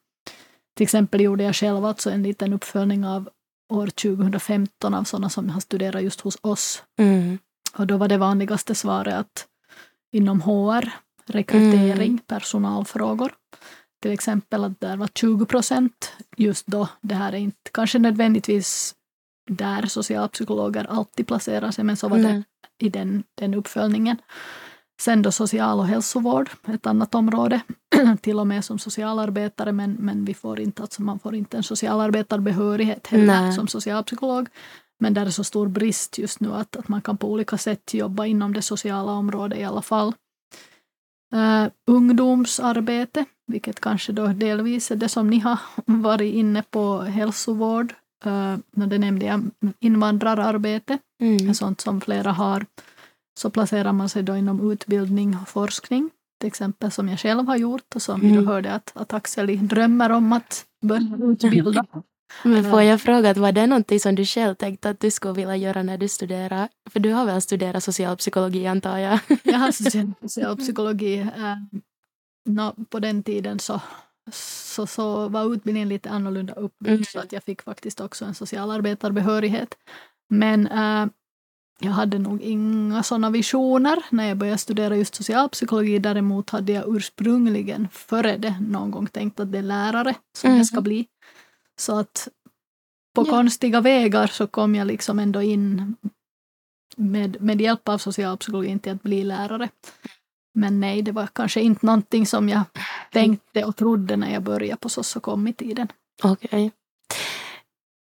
till 0.76 0.84
exempel 0.84 1.20
gjorde 1.20 1.44
jag 1.44 1.56
själv 1.56 1.84
alltså 1.84 2.10
en 2.10 2.22
liten 2.22 2.52
uppföljning 2.52 3.06
av 3.06 3.28
år 3.72 3.86
2015 3.86 4.94
av 4.94 5.04
sådana 5.04 5.28
som 5.30 5.50
har 5.50 5.60
studerat 5.60 6.02
just 6.02 6.20
hos 6.20 6.38
oss. 6.40 6.82
Mm. 6.98 7.38
Och 7.78 7.86
då 7.86 7.96
var 7.96 8.08
det 8.08 8.18
vanligaste 8.18 8.74
svaret 8.74 9.14
att 9.14 9.46
inom 10.12 10.40
HR, 10.40 10.88
rekrytering, 11.26 12.10
Mm. 12.10 12.18
personalfrågor. 12.26 13.32
Till 14.02 14.10
exempel 14.12 14.64
att 14.64 14.80
där 14.80 14.96
var 14.96 15.08
20 15.14 15.46
procent 15.46 16.12
just 16.36 16.66
då. 16.66 16.88
Det 17.00 17.14
här 17.14 17.32
är 17.32 17.36
inte 17.36 17.70
kanske 17.72 17.98
nödvändigtvis 17.98 18.94
där 19.50 19.86
socialpsykologer 19.86 20.86
alltid 20.90 21.26
placerar 21.26 21.70
sig, 21.70 21.84
men 21.84 21.96
så 21.96 22.08
var 22.08 22.16
det 22.16 22.22
Nej. 22.22 22.44
i 22.78 22.88
den, 22.88 23.24
den 23.34 23.54
uppföljningen. 23.54 24.16
Sen 25.00 25.22
då 25.22 25.32
social 25.32 25.78
och 25.78 25.86
hälsovård, 25.86 26.50
ett 26.68 26.86
annat 26.86 27.14
område, 27.14 27.60
till 28.20 28.38
och 28.38 28.46
med 28.46 28.64
som 28.64 28.78
socialarbetare, 28.78 29.72
men, 29.72 29.92
men 29.92 30.24
vi 30.24 30.34
får 30.34 30.60
inte, 30.60 30.82
alltså 30.82 31.02
man 31.02 31.18
får 31.18 31.34
inte 31.34 31.56
en 31.56 31.62
socialarbetarbehörighet 31.62 33.06
heller 33.06 33.52
som 33.52 33.68
socialpsykolog. 33.68 34.48
Men 35.00 35.14
där 35.14 35.26
är 35.26 35.30
så 35.30 35.44
stor 35.44 35.68
brist 35.68 36.18
just 36.18 36.40
nu 36.40 36.54
att, 36.54 36.76
att 36.76 36.88
man 36.88 37.02
kan 37.02 37.16
på 37.16 37.30
olika 37.30 37.58
sätt 37.58 37.94
jobba 37.94 38.26
inom 38.26 38.52
det 38.54 38.62
sociala 38.62 39.12
området 39.12 39.58
i 39.58 39.64
alla 39.64 39.82
fall. 39.82 40.12
Uh, 41.34 41.66
ungdomsarbete, 41.86 43.24
vilket 43.46 43.80
kanske 43.80 44.12
då 44.12 44.26
delvis 44.26 44.90
är 44.90 44.96
det 44.96 45.08
som 45.08 45.30
ni 45.30 45.38
har 45.38 45.58
varit 45.86 46.34
inne 46.34 46.62
på, 46.70 47.00
hälsovård, 47.00 47.94
uh, 48.26 48.56
det 48.70 48.98
nämnde 48.98 49.26
jag, 49.26 49.50
invandrararbete, 49.80 50.98
Mm. 51.22 51.54
sånt 51.54 51.80
som 51.80 52.00
flera 52.00 52.32
har, 52.32 52.66
så 53.40 53.50
placerar 53.50 53.92
man 53.92 54.08
sig 54.08 54.22
då 54.22 54.36
inom 54.36 54.70
utbildning 54.72 55.36
och 55.42 55.48
forskning, 55.48 56.10
till 56.40 56.46
exempel 56.46 56.90
som 56.90 57.08
jag 57.08 57.18
själv 57.18 57.46
har 57.46 57.56
gjort 57.56 57.94
och 57.96 58.02
som 58.02 58.20
vi 58.20 58.30
Mm. 58.30 58.44
då 58.44 58.50
hörde 58.50 58.72
att, 58.72 58.92
att 58.94 59.12
Axeli 59.12 59.56
drömmer 59.56 60.10
om 60.10 60.32
att 60.32 60.64
börja 60.84 61.16
utbilda. 61.32 61.84
Men 62.44 62.70
får 62.70 62.82
jag 62.82 63.00
fråga, 63.00 63.34
var 63.34 63.52
det 63.52 63.66
någonting 63.66 64.00
som 64.00 64.14
du 64.14 64.24
själv 64.24 64.54
tänkte 64.54 64.90
att 64.90 65.00
du 65.00 65.10
skulle 65.10 65.32
vilja 65.34 65.56
göra 65.56 65.82
när 65.82 65.98
du 65.98 66.08
studerar? 66.08 66.68
För 66.90 67.00
du 67.00 67.12
har 67.12 67.26
väl 67.26 67.40
studerat 67.42 67.84
socialpsykologi 67.84 68.66
antar 68.66 68.98
jag? 68.98 69.18
Jag 69.42 69.58
har 69.58 69.72
studerat 69.72 70.08
socialpsykologi. 70.20 71.18
Äh, 71.20 71.56
nå, 72.44 72.74
på 72.90 72.98
den 72.98 73.22
tiden 73.22 73.58
så, 73.58 73.80
så, 74.32 74.86
så 74.86 75.28
var 75.28 75.54
utbildningen 75.54 75.88
lite 75.88 76.10
annorlunda 76.10 76.52
uppbyggd 76.52 76.92
Mm. 76.92 77.04
så 77.04 77.18
att 77.18 77.32
jag 77.32 77.42
fick 77.44 77.62
faktiskt 77.62 78.00
också 78.00 78.24
en 78.24 78.34
socialarbetarbehörighet. 78.34 79.74
Men 80.30 80.66
äh, 80.66 81.06
jag 81.80 81.90
hade 81.92 82.18
nog 82.18 82.42
inga 82.42 83.02
sådana 83.02 83.30
visioner 83.30 83.98
när 84.10 84.28
jag 84.28 84.36
började 84.38 84.58
studera 84.58 84.96
just 84.96 85.14
socialpsykologi. 85.14 85.98
Däremot 85.98 86.50
hade 86.50 86.72
jag 86.72 86.96
ursprungligen 86.96 87.88
före 87.92 88.36
det 88.36 88.54
någon 88.60 88.90
gång 88.90 89.06
tänkt 89.06 89.40
att 89.40 89.52
det 89.52 89.58
är 89.58 89.62
lärare 89.62 90.14
som 90.38 90.50
Mhm. 90.50 90.56
jag 90.56 90.66
ska 90.66 90.80
bli. 90.80 91.06
Så 91.82 91.98
att 91.98 92.28
på 93.14 93.22
Ja. 93.22 93.30
konstiga 93.30 93.80
vägar 93.80 94.26
så 94.26 94.46
kom 94.46 94.74
jag 94.74 94.86
liksom 94.86 95.18
ändå 95.18 95.42
in 95.42 95.96
med, 96.96 97.42
med 97.42 97.60
hjälp 97.60 97.88
av 97.88 97.98
socialpsykologin 97.98 98.78
till 98.78 98.92
att 98.92 99.02
bli 99.02 99.24
lärare. 99.24 99.68
Men 100.54 100.80
nej, 100.80 101.02
det 101.02 101.12
var 101.12 101.26
kanske 101.26 101.60
inte 101.60 101.86
någonting 101.86 102.26
som 102.26 102.48
jag 102.48 102.62
tänkte 103.12 103.64
och 103.64 103.76
trodde 103.76 104.16
när 104.16 104.32
jag 104.32 104.42
började 104.42 104.76
på 104.80 104.88
Sossokom 104.88 105.46
i 105.48 105.52
tiden. 105.52 105.88
Okej. 106.22 106.70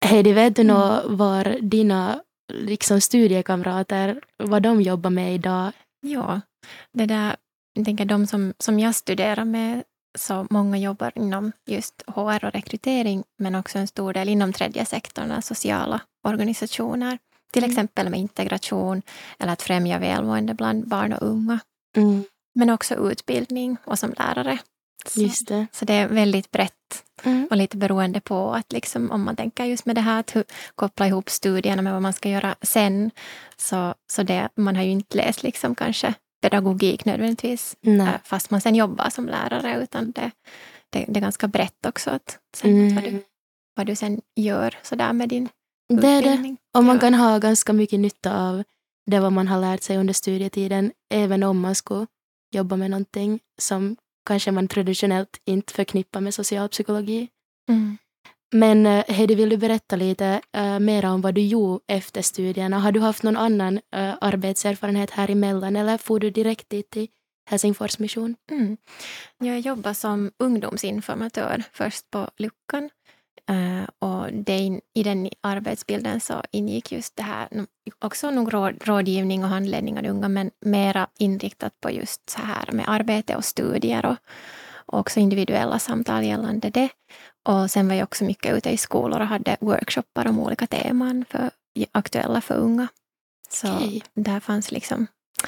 Heidi, 0.05 0.33
vet 0.33 0.55
du 0.55 0.61
Mm. 0.61 0.75
nå 0.75 1.01
var 1.15 1.57
dina 1.61 2.21
liksom, 2.53 3.01
studiekamrater, 3.01 4.21
vad 4.43 4.63
de 4.63 4.81
jobbar 4.81 5.09
med 5.09 5.35
idag? 5.35 5.71
Ja, 6.01 6.41
det 6.93 7.05
där, 7.05 7.35
jag 7.73 7.85
tänker 7.85 8.05
de 8.05 8.27
som, 8.27 8.53
som 8.59 8.79
jag 8.79 8.95
studerar 8.95 9.45
med, 9.45 9.83
så 10.17 10.47
många 10.49 10.77
jobbar 10.77 11.11
inom 11.15 11.51
just 11.65 12.03
HR 12.07 12.45
och 12.45 12.53
rekrytering, 12.53 13.23
men 13.37 13.55
också 13.55 13.79
en 13.79 13.87
stor 13.87 14.13
del 14.13 14.29
inom 14.29 14.53
tredje 14.53 14.85
sektorn, 14.85 15.41
sociala 15.41 16.01
organisationer. 16.27 17.17
Till 17.51 17.63
Mm. 17.63 17.71
exempel 17.71 18.09
med 18.09 18.19
integration 18.19 19.01
eller 19.39 19.53
att 19.53 19.61
främja 19.61 19.99
välmående 19.99 20.53
bland 20.53 20.87
barn 20.87 21.13
och 21.13 21.27
unga. 21.27 21.59
Mm. 21.97 22.23
Men 22.55 22.69
också 22.69 22.95
utbildning 23.11 23.77
och 23.85 23.99
som 23.99 24.13
lärare. 24.17 24.57
Så, 25.05 25.21
Just 25.21 25.47
det. 25.47 25.67
så 25.71 25.85
det 25.85 25.93
är 25.93 26.07
väldigt 26.07 26.51
brett 26.51 26.73
Mm. 27.23 27.47
och 27.51 27.57
lite 27.57 27.77
beroende 27.77 28.19
på 28.21 28.51
att 28.53 28.73
liksom, 28.73 29.11
om 29.11 29.23
man 29.23 29.35
tänker 29.35 29.65
just 29.65 29.85
med 29.85 29.95
det 29.95 30.01
här 30.01 30.19
att 30.19 30.35
koppla 30.75 31.07
ihop 31.07 31.29
studierna 31.29 31.81
med 31.81 31.93
vad 31.93 32.01
man 32.01 32.13
ska 32.13 32.29
göra 32.29 32.55
sen. 32.61 33.11
Så, 33.57 33.93
så 34.11 34.23
det, 34.23 34.49
man 34.55 34.75
har 34.75 34.83
ju 34.83 34.91
inte 34.91 35.17
läst 35.17 35.43
liksom 35.43 35.75
kanske 35.75 36.13
pedagogik 36.49 37.05
nödvändigtvis 37.05 37.75
Nej. 37.81 38.07
äh, 38.07 38.13
fast 38.23 38.51
man 38.51 38.61
sen 38.61 38.75
jobbar 38.75 39.09
som 39.09 39.25
lärare 39.25 39.83
utan 39.83 40.11
det, 40.11 40.31
det, 40.89 41.05
det 41.07 41.19
är 41.19 41.21
ganska 41.21 41.47
brett 41.47 41.85
också 41.85 42.09
att 42.09 42.39
sen 42.55 42.71
Mm. 42.71 42.95
vad, 42.95 43.03
du, 43.03 43.23
vad 43.75 43.85
du 43.85 43.95
sen 43.95 44.21
gör 44.35 44.75
sådär 44.83 45.13
med 45.13 45.29
din 45.29 45.49
Det 45.89 46.07
är 46.07 46.21
det. 46.21 46.55
Och 46.77 46.83
man 46.83 46.99
kan 46.99 47.13
ha 47.13 47.37
ganska 47.37 47.73
mycket 47.73 47.99
nytta 47.99 48.49
av 48.49 48.63
det 49.11 49.19
vad 49.19 49.33
man 49.33 49.47
har 49.47 49.61
lärt 49.61 49.83
sig 49.83 49.97
under 49.97 50.13
studietiden, 50.13 50.91
även 51.13 51.43
om 51.43 51.59
man 51.59 51.75
skulle 51.75 52.07
jobba 52.55 52.75
med 52.75 52.91
någonting 52.91 53.39
som 53.57 53.95
kanske 54.25 54.51
man 54.51 54.67
traditionellt 54.67 55.41
inte 55.45 55.73
förknippar 55.73 56.21
med 56.21 56.33
socialpsykologi. 56.33 57.27
Mm. 57.69 57.97
Men 58.53 58.85
eh, 58.85 59.03
Heidi, 59.07 59.35
vill 59.35 59.49
du 59.49 59.57
berätta 59.57 59.95
lite 59.95 60.41
uh, 60.57 60.79
mer 60.79 61.05
om 61.05 61.21
vad 61.21 61.35
du 61.35 61.41
gjorde 61.41 61.83
efter 61.87 62.21
studierna? 62.21 62.79
Har 62.79 62.91
du 62.91 62.99
haft 62.99 63.23
någon 63.23 63.37
annan 63.37 63.73
uh, 63.75 64.13
arbetserfarenhet 64.21 65.11
här 65.11 65.31
emellan 65.31 65.75
eller 65.75 65.97
får 65.97 66.19
du 66.19 66.29
direkt 66.29 66.69
dit 66.69 66.89
till 66.89 67.07
Helsingfors 67.49 67.99
mission? 67.99 68.35
Mm. 68.51 68.77
Jag 69.37 69.59
jobbar 69.59 69.93
som 69.93 70.31
ungdomsinformatör 70.39 71.63
först 71.73 72.11
på 72.11 72.29
Luckan. 72.37 72.89
uh, 73.51 73.83
och 73.99 74.33
det 74.33 74.57
in, 74.57 74.81
i 74.93 75.03
den 75.03 75.29
arbetsbilden 75.41 76.19
så 76.19 76.43
ingick 76.51 76.91
just 76.91 77.15
det 77.15 77.23
här, 77.23 77.47
också 77.99 78.31
nog 78.31 78.53
råd, 78.53 78.87
rådgivning 78.87 79.43
och 79.43 79.49
handledning 79.49 79.97
av 79.97 80.05
unga, 80.05 80.29
men 80.29 80.51
mera 80.65 81.07
inriktat 81.19 81.79
på 81.81 81.91
just 81.91 82.29
så 82.29 82.41
här 82.41 82.71
med 82.71 82.85
arbete 82.87 83.35
och 83.35 83.45
studier 83.45 84.05
och, 84.05 84.17
och 84.85 84.99
också 84.99 85.19
individuella 85.19 85.79
samtal 85.79 86.23
gällande 86.23 86.69
det. 86.69 86.89
Och 87.47 87.71
sen 87.71 87.87
var 87.87 87.95
jag 87.95 88.03
också 88.03 88.23
mycket 88.23 88.57
ute 88.57 88.69
i 88.69 88.77
skolor 88.77 89.19
och 89.19 89.27
hade 89.27 89.57
workshoppar 89.59 90.27
om 90.27 90.39
olika 90.39 90.67
teman 90.67 91.25
för, 91.29 91.49
aktuella 91.91 92.41
för 92.41 92.55
unga. 92.55 92.87
Så 93.49 93.75
Okej. 93.75 94.03
där 94.13 94.39
fanns 94.39 94.71
liksom, 94.71 95.07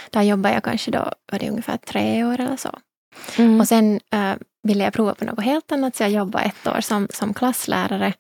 där 0.10 0.22
jobbade 0.22 0.54
jag 0.54 0.64
kanske 0.64 0.92
då, 0.92 1.12
var 1.32 1.40
det 1.40 1.50
ungefär 1.50 1.78
tre 1.78 2.24
år 2.26 2.40
eller 2.40 2.58
så. 2.58 2.80
Mm. 3.38 3.60
Och 3.60 3.68
sen 3.68 4.00
äh, 4.12 4.34
ville 4.64 4.84
jag 4.84 4.94
prova 4.94 5.16
på 5.16 5.26
något 5.26 5.44
helt 5.46 5.72
annat 5.72 5.96
så 5.96 6.04
jag 6.04 6.12
jobbade 6.12 6.46
ett 6.46 6.68
år 6.68 6.82
som, 6.82 7.08
som 7.10 7.34
klasslärare 7.34 8.14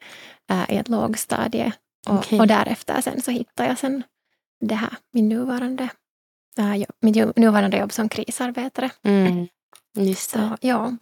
äh, 0.50 0.72
i 0.72 0.78
ett 0.78 0.90
lågstadie. 0.90 1.72
Och, 2.08 2.16
Okej. 2.16 2.40
och 2.40 2.48
därefter 2.48 3.02
sen 3.02 3.22
så 3.22 3.32
hittade 3.32 3.70
jag 3.70 3.78
sen 3.78 4.04
det 4.60 4.76
här, 4.76 4.94
min 5.14 5.30
nuvarande, 5.30 5.90
äh, 6.58 6.76
jobb, 6.76 6.96
mitt 7.02 7.36
nuvarande 7.36 7.78
jobb 7.78 7.92
som 7.92 8.10
krisarbetare. 8.10 8.90
Mm. 9.04 9.48
Just 9.98 10.34
det. 10.34 10.40
Så, 10.40 10.58
ja. 10.68 10.96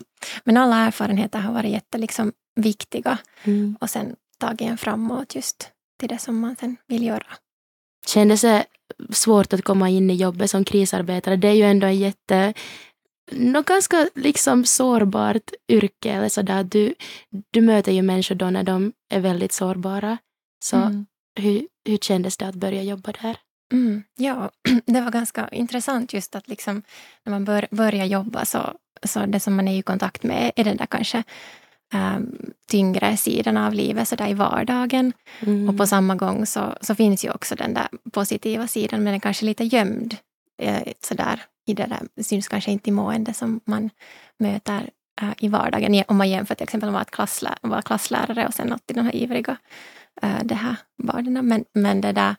Men 0.43 0.57
alla 0.57 0.75
erfarenheter 0.77 1.39
har 1.39 1.53
varit 1.53 1.71
jätte, 1.71 1.97
liksom, 1.97 2.33
viktiga 2.55 3.17
Mm. 3.43 3.77
och 3.81 3.89
sen 3.89 4.15
tagit 4.37 4.61
en 4.61 4.77
framåt 4.77 5.35
just 5.35 5.69
till 5.99 6.09
det 6.09 6.17
som 6.19 6.39
man 6.39 6.55
sen 6.59 6.77
vill 6.87 7.03
göra. 7.03 7.27
Kändes 8.07 8.41
det 8.41 8.65
svårt 9.11 9.53
att 9.53 9.61
komma 9.63 9.89
in 9.89 10.09
i 10.09 10.15
jobbet 10.15 10.51
som 10.51 10.63
krisarbetare? 10.65 11.35
Det 11.35 11.47
är 11.47 11.53
ju 11.53 11.63
ändå 11.63 11.87
en 11.87 11.97
jätte 11.97 12.53
något 13.31 13.65
ganska 13.65 14.09
liksom 14.15 14.65
sårbart 14.65 15.51
yrke. 15.69 16.11
Eller 16.11 16.29
så 16.29 16.41
där. 16.41 16.63
Du, 16.63 16.93
du 17.51 17.61
möter 17.61 17.91
ju 17.91 18.01
människor 18.01 18.35
då 18.35 18.49
när 18.49 18.63
de 18.63 18.93
är 19.09 19.19
väldigt 19.19 19.51
sårbara. 19.51 20.17
Så 20.63 20.75
Mm. 20.77 21.05
hur, 21.39 21.67
hur 21.85 21.97
kändes 21.97 22.37
det 22.37 22.47
att 22.47 22.55
börja 22.55 22.83
jobba 22.83 23.11
där? 23.21 23.37
Mm, 23.71 24.03
ja, 24.15 24.51
det 24.85 25.01
var 25.01 25.11
ganska 25.11 25.47
intressant 25.47 26.13
just 26.13 26.35
att 26.35 26.47
liksom, 26.47 26.83
när 27.23 27.31
man 27.31 27.45
bör, 27.45 27.67
börjar 27.71 28.05
jobba 28.05 28.45
så, 28.45 28.77
så 29.03 29.25
det 29.25 29.39
som 29.39 29.55
man 29.55 29.67
är 29.67 29.77
i 29.79 29.81
kontakt 29.81 30.23
med 30.23 30.51
är 30.55 30.63
den 30.63 30.77
där 30.77 30.85
kanske 30.85 31.23
um, 31.93 32.51
tyngre 32.71 33.17
sidan 33.17 33.57
av 33.57 33.73
livet 33.73 34.07
så 34.07 34.15
där 34.15 34.27
i 34.27 34.33
vardagen. 34.33 35.13
Mm. 35.39 35.69
Och 35.69 35.77
på 35.77 35.87
samma 35.87 36.15
gång 36.15 36.45
så, 36.45 36.75
så 36.81 36.95
finns 36.95 37.25
ju 37.25 37.31
också 37.31 37.55
den 37.55 37.73
där 37.73 37.87
positiva 38.11 38.67
sidan 38.67 39.03
men 39.03 39.13
den 39.13 39.19
kanske 39.19 39.45
lite 39.45 39.63
gömd 39.63 40.17
eh, 40.57 40.93
så 41.01 41.13
där, 41.13 41.41
i 41.65 41.73
det 41.73 41.85
där. 41.85 42.23
Syns 42.23 42.47
kanske 42.47 42.71
inte 42.71 42.89
i 42.89 42.93
mående 42.93 43.33
som 43.33 43.59
man 43.65 43.89
möter 44.37 44.89
eh, 45.21 45.33
i 45.37 45.47
vardagen. 45.47 46.03
Om 46.07 46.17
man 46.17 46.29
jämför 46.29 46.55
till 46.55 46.63
exempel 46.63 46.91
med 46.91 47.01
att 47.01 47.11
klasslä, 47.11 47.55
vara 47.61 47.81
klasslärare 47.81 48.47
och 48.47 48.53
sen 48.53 48.73
alltid 48.73 48.97
de 48.97 49.05
här 49.05 49.15
ivriga 49.15 49.57
eh, 50.21 50.43
det 50.43 50.55
här 50.55 50.75
barnen. 50.97 51.47
Men, 51.47 51.65
men 51.73 52.01
det 52.01 52.11
där, 52.11 52.35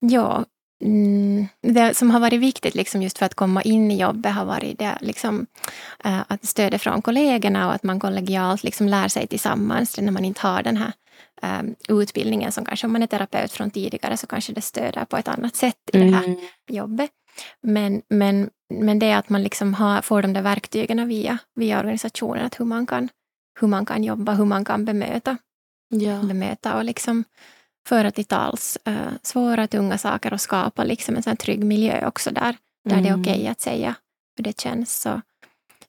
ja, 0.00 0.44
mm, 0.84 1.46
det 1.62 1.96
som 1.96 2.10
har 2.10 2.20
varit 2.20 2.40
viktigt 2.40 2.74
liksom 2.74 3.02
just 3.02 3.18
för 3.18 3.26
att 3.26 3.34
komma 3.34 3.62
in 3.62 3.90
i 3.90 4.00
jobbet 4.00 4.32
har 4.32 4.44
varit 4.44 4.78
det, 4.78 4.98
liksom, 5.00 5.46
eh, 6.04 6.20
att 6.28 6.44
stödet 6.44 6.82
från 6.82 7.02
kollegorna 7.02 7.66
och 7.66 7.74
att 7.74 7.82
man 7.82 8.00
kollegialt 8.00 8.64
liksom 8.64 8.88
lär 8.88 9.08
sig 9.08 9.26
tillsammans 9.26 9.98
när 10.00 10.12
man 10.12 10.24
inte 10.24 10.46
har 10.46 10.62
den 10.62 10.76
här 10.76 10.92
um, 11.42 11.74
utbildningen 11.88 12.52
som 12.52 12.64
kanske 12.64 12.86
om 12.86 12.92
man 12.92 13.02
är 13.02 13.06
terapeut 13.06 13.52
från 13.52 13.70
tidigare 13.70 14.16
så 14.16 14.26
kanske 14.26 14.52
det 14.52 14.60
stöder 14.60 15.04
på 15.04 15.16
ett 15.16 15.28
annat 15.28 15.56
sätt 15.56 15.90
i 15.92 15.98
det 15.98 16.04
här 16.16 16.24
Mm. 16.24 16.38
jobbet. 16.70 17.10
Men, 17.62 18.02
men, 18.08 18.50
men 18.74 18.98
det 18.98 19.12
att 19.12 19.28
man 19.28 19.42
liksom 19.42 19.74
har, 19.74 20.02
får 20.02 20.22
de 20.22 20.32
där 20.32 20.42
verktygen 20.42 21.08
via, 21.08 21.38
via 21.54 21.78
organisationen, 21.80 22.46
att 22.46 22.60
hur 22.60 22.64
man, 22.64 22.86
kan, 22.86 23.08
hur 23.60 23.68
man 23.68 23.86
kan 23.86 24.04
jobba, 24.04 24.32
hur 24.32 24.44
man 24.44 24.64
kan 24.64 24.84
bemöta, 24.84 25.36
Ja. 25.88 26.22
bemöta 26.22 26.76
och 26.76 26.84
liksom 26.84 27.24
föra 27.86 28.10
till 28.10 28.24
tals 28.24 28.78
uh, 28.88 29.08
svåra, 29.22 29.66
tunga 29.66 29.98
saker 29.98 30.32
och 30.32 30.40
skapa 30.40 30.84
liksom 30.84 31.16
en 31.16 31.22
sån 31.22 31.36
trygg 31.36 31.64
miljö 31.64 32.06
också 32.06 32.30
där, 32.30 32.56
där 32.84 32.96
det 33.02 33.08
är 33.08 33.12
Mm. 33.12 33.20
okej 33.20 33.48
att 33.48 33.60
säga 33.60 33.94
hur 34.36 34.44
det 34.44 34.60
känns. 34.60 35.00
Så, 35.00 35.20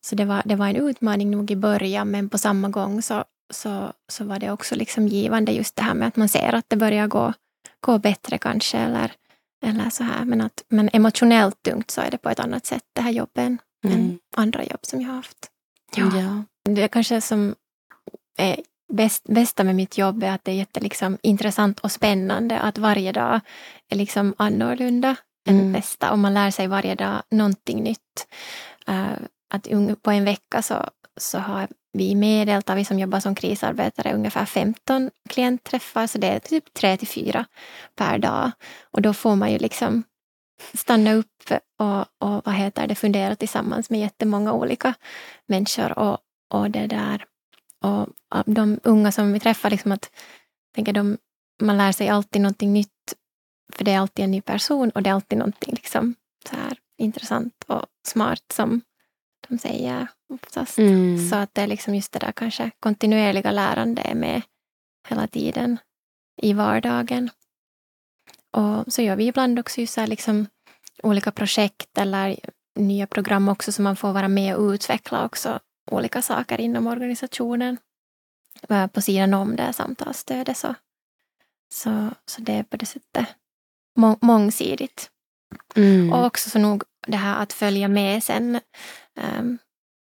så 0.01 0.15
det, 0.15 0.25
var, 0.25 0.41
det 0.45 0.55
var 0.55 0.67
en 0.67 0.75
utmaning 0.75 1.31
nog 1.31 1.51
i 1.51 1.55
början, 1.55 2.11
men 2.11 2.29
på 2.29 2.37
samma 2.37 2.69
gång 2.69 3.01
så, 3.01 3.23
så, 3.53 3.93
så 4.11 4.23
var 4.23 4.39
det 4.39 4.51
också 4.51 4.75
liksom 4.75 5.07
givande 5.07 5.51
just 5.51 5.75
det 5.75 5.81
här 5.83 5.93
med 5.93 6.07
att 6.07 6.15
man 6.15 6.29
ser 6.29 6.53
att 6.55 6.65
det 6.69 6.75
börjar 6.75 7.07
gå, 7.07 7.33
gå 7.79 7.97
bättre 7.97 8.37
kanske, 8.37 8.77
eller, 8.77 9.11
eller 9.65 9.89
så 9.89 10.03
här. 10.03 10.25
Men, 10.25 10.41
att, 10.41 10.63
men 10.69 10.89
emotionellt 10.93 11.63
tungt 11.63 11.91
så 11.91 12.01
är 12.01 12.11
det 12.11 12.17
på 12.17 12.29
ett 12.29 12.39
annat 12.39 12.65
sätt, 12.65 12.83
det 12.93 13.01
här 13.01 13.11
jobbet, 13.11 13.37
än 13.37 13.59
Mm. 13.83 14.19
andra 14.35 14.63
jobb 14.63 14.79
som 14.81 15.01
jag 15.01 15.09
har 15.09 15.15
haft. 15.15 15.51
Ja. 15.95 16.43
Det 16.69 16.87
kanske 16.87 17.21
som 17.21 17.55
är 18.37 18.59
bäst, 18.93 19.23
bästa 19.23 19.63
med 19.63 19.75
mitt 19.75 19.97
jobb 19.97 20.23
är 20.23 20.31
att 20.31 20.43
det 20.43 20.51
är 20.51 20.55
jätte, 20.55 20.79
liksom, 20.79 21.17
intressant 21.21 21.79
och 21.79 21.91
spännande 21.91 22.59
att 22.59 22.77
varje 22.77 23.11
dag 23.11 23.39
är 23.89 23.95
liksom 23.95 24.33
annorlunda 24.37 25.15
än 25.47 25.59
Mm. 25.59 25.71
nästa 25.71 26.11
och 26.11 26.19
man 26.19 26.33
lär 26.33 26.51
sig 26.51 26.67
varje 26.67 26.95
dag 26.95 27.23
någonting 27.31 27.83
nytt. 27.83 28.27
Eh, 28.87 29.11
att 29.49 29.67
på 30.01 30.11
en 30.11 30.25
vecka 30.25 30.61
så, 30.61 30.89
så 31.17 31.39
har 31.39 31.67
vi 31.93 32.15
medeltar, 32.15 32.75
vi 32.75 32.85
som 32.85 32.99
jobbar 32.99 33.19
som 33.19 33.35
krisarbetare, 33.35 34.13
ungefär 34.13 34.45
15 34.45 35.11
klientträffar, 35.29 36.07
så 36.07 36.17
det 36.17 36.27
är 36.27 36.39
typ 36.39 36.73
3 36.73 36.97
till 36.97 37.07
4 37.07 37.45
per 37.95 38.17
dag. 38.17 38.51
Och 38.91 39.01
då 39.01 39.13
får 39.13 39.35
man 39.35 39.51
ju 39.51 39.57
liksom 39.57 40.03
stanna 40.73 41.13
upp 41.13 41.51
och, 41.79 41.99
och 41.99 42.45
vad 42.45 42.55
heter 42.55 42.87
det, 42.87 42.95
fundera 42.95 43.35
tillsammans 43.35 43.89
med 43.89 43.99
jättemånga 43.99 44.53
olika 44.53 44.93
människor. 45.47 45.99
Och, 45.99 46.17
och 46.53 46.71
det 46.71 46.87
där 46.87 47.25
och 47.83 48.07
de 48.45 48.79
unga 48.83 49.11
som 49.11 49.33
vi 49.33 49.39
träffar, 49.39 49.69
liksom 49.69 49.91
att, 49.91 50.11
tänker 50.75 50.93
de, 50.93 51.17
man 51.61 51.77
lär 51.77 51.91
sig 51.91 52.09
alltid 52.09 52.41
någonting 52.41 52.73
nytt, 52.73 53.13
för 53.73 53.85
det 53.85 53.91
är 53.91 53.99
alltid 53.99 54.25
en 54.25 54.31
ny 54.31 54.41
person 54.41 54.89
och 54.89 55.03
det 55.03 55.09
är 55.09 55.13
alltid 55.13 55.37
någonting 55.37 55.73
liksom, 55.73 56.15
så 56.49 56.55
här, 56.55 56.77
intressant 56.97 57.63
och 57.67 57.85
smart 58.07 58.43
som 58.53 58.81
de 59.47 59.57
säger 59.57 60.07
oftast. 60.33 60.77
Mm. 60.77 61.29
Så 61.29 61.35
att 61.35 61.53
det 61.53 61.61
är 61.61 61.67
liksom 61.67 61.95
just 61.95 62.11
det 62.11 62.19
där 62.19 62.31
kanske 62.31 62.71
kontinuerliga 62.79 63.51
lärande 63.51 64.15
med 64.15 64.41
hela 65.09 65.27
tiden 65.27 65.77
i 66.41 66.53
vardagen. 66.53 67.29
Och 68.51 68.93
så 68.93 69.01
gör 69.01 69.15
vi 69.15 69.27
ibland 69.27 69.59
också 69.59 69.81
just 69.81 69.97
här 69.97 70.07
liksom 70.07 70.47
olika 71.03 71.31
projekt 71.31 71.97
eller 71.97 72.39
nya 72.75 73.07
program 73.07 73.49
också 73.49 73.71
som 73.71 73.83
man 73.83 73.95
får 73.95 74.13
vara 74.13 74.27
med 74.27 74.55
och 74.55 74.69
utveckla 74.69 75.25
också 75.25 75.59
olika 75.87 76.21
saker 76.21 76.61
inom 76.61 76.87
organisationen 76.87 77.77
på 78.93 79.01
sidan 79.01 79.33
om 79.33 79.55
det 79.55 79.73
samtalsstödet. 79.73 80.57
Så, 80.57 80.75
så, 81.73 82.09
så 82.25 82.41
det 82.41 82.53
är 82.53 82.63
på 82.63 82.77
det 82.77 82.85
sättet 82.85 83.27
må, 83.97 84.17
mångsidigt. 84.21 85.09
Mm. 85.75 86.13
Och 86.13 86.25
också 86.25 86.49
så 86.49 86.59
nog 86.59 86.83
det 87.07 87.17
här 87.17 87.43
att 87.43 87.53
följa 87.53 87.87
med 87.87 88.23
sen 88.23 88.59
um, 89.39 89.57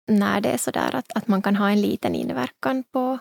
när 0.09 0.41
det 0.41 0.51
är 0.51 0.59
så 0.59 0.71
där 0.71 0.95
att, 0.95 1.13
att 1.17 1.29
man 1.29 1.43
kan 1.43 1.57
ha 1.57 1.71
en 1.71 1.81
liten 1.81 2.15
inverkan 2.15 2.85
på 2.93 3.19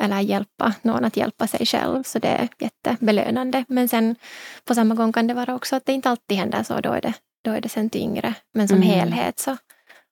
eller 0.00 0.20
hjälpa 0.20 0.74
någon 0.82 1.04
att 1.04 1.16
hjälpa 1.16 1.46
sig 1.46 1.66
själv. 1.66 2.02
Så 2.02 2.18
det 2.18 2.28
är 2.28 2.48
jättebelönande. 2.58 3.64
Men 3.68 3.88
sen 3.88 4.16
på 4.64 4.74
samma 4.74 4.94
gång 4.94 5.12
kan 5.12 5.26
det 5.26 5.34
vara 5.34 5.54
också 5.54 5.76
att 5.76 5.86
det 5.86 5.92
inte 5.92 6.10
alltid 6.10 6.38
händer 6.38 6.62
så. 6.62 6.80
Då 6.80 6.92
är 6.92 7.00
det, 7.00 7.14
då 7.44 7.50
är 7.50 7.60
det 7.60 7.68
sen 7.68 7.90
tyngre. 7.90 8.34
Men 8.54 8.68
som 8.68 8.76
mm. 8.76 8.88
helhet 8.88 9.38
så, 9.38 9.56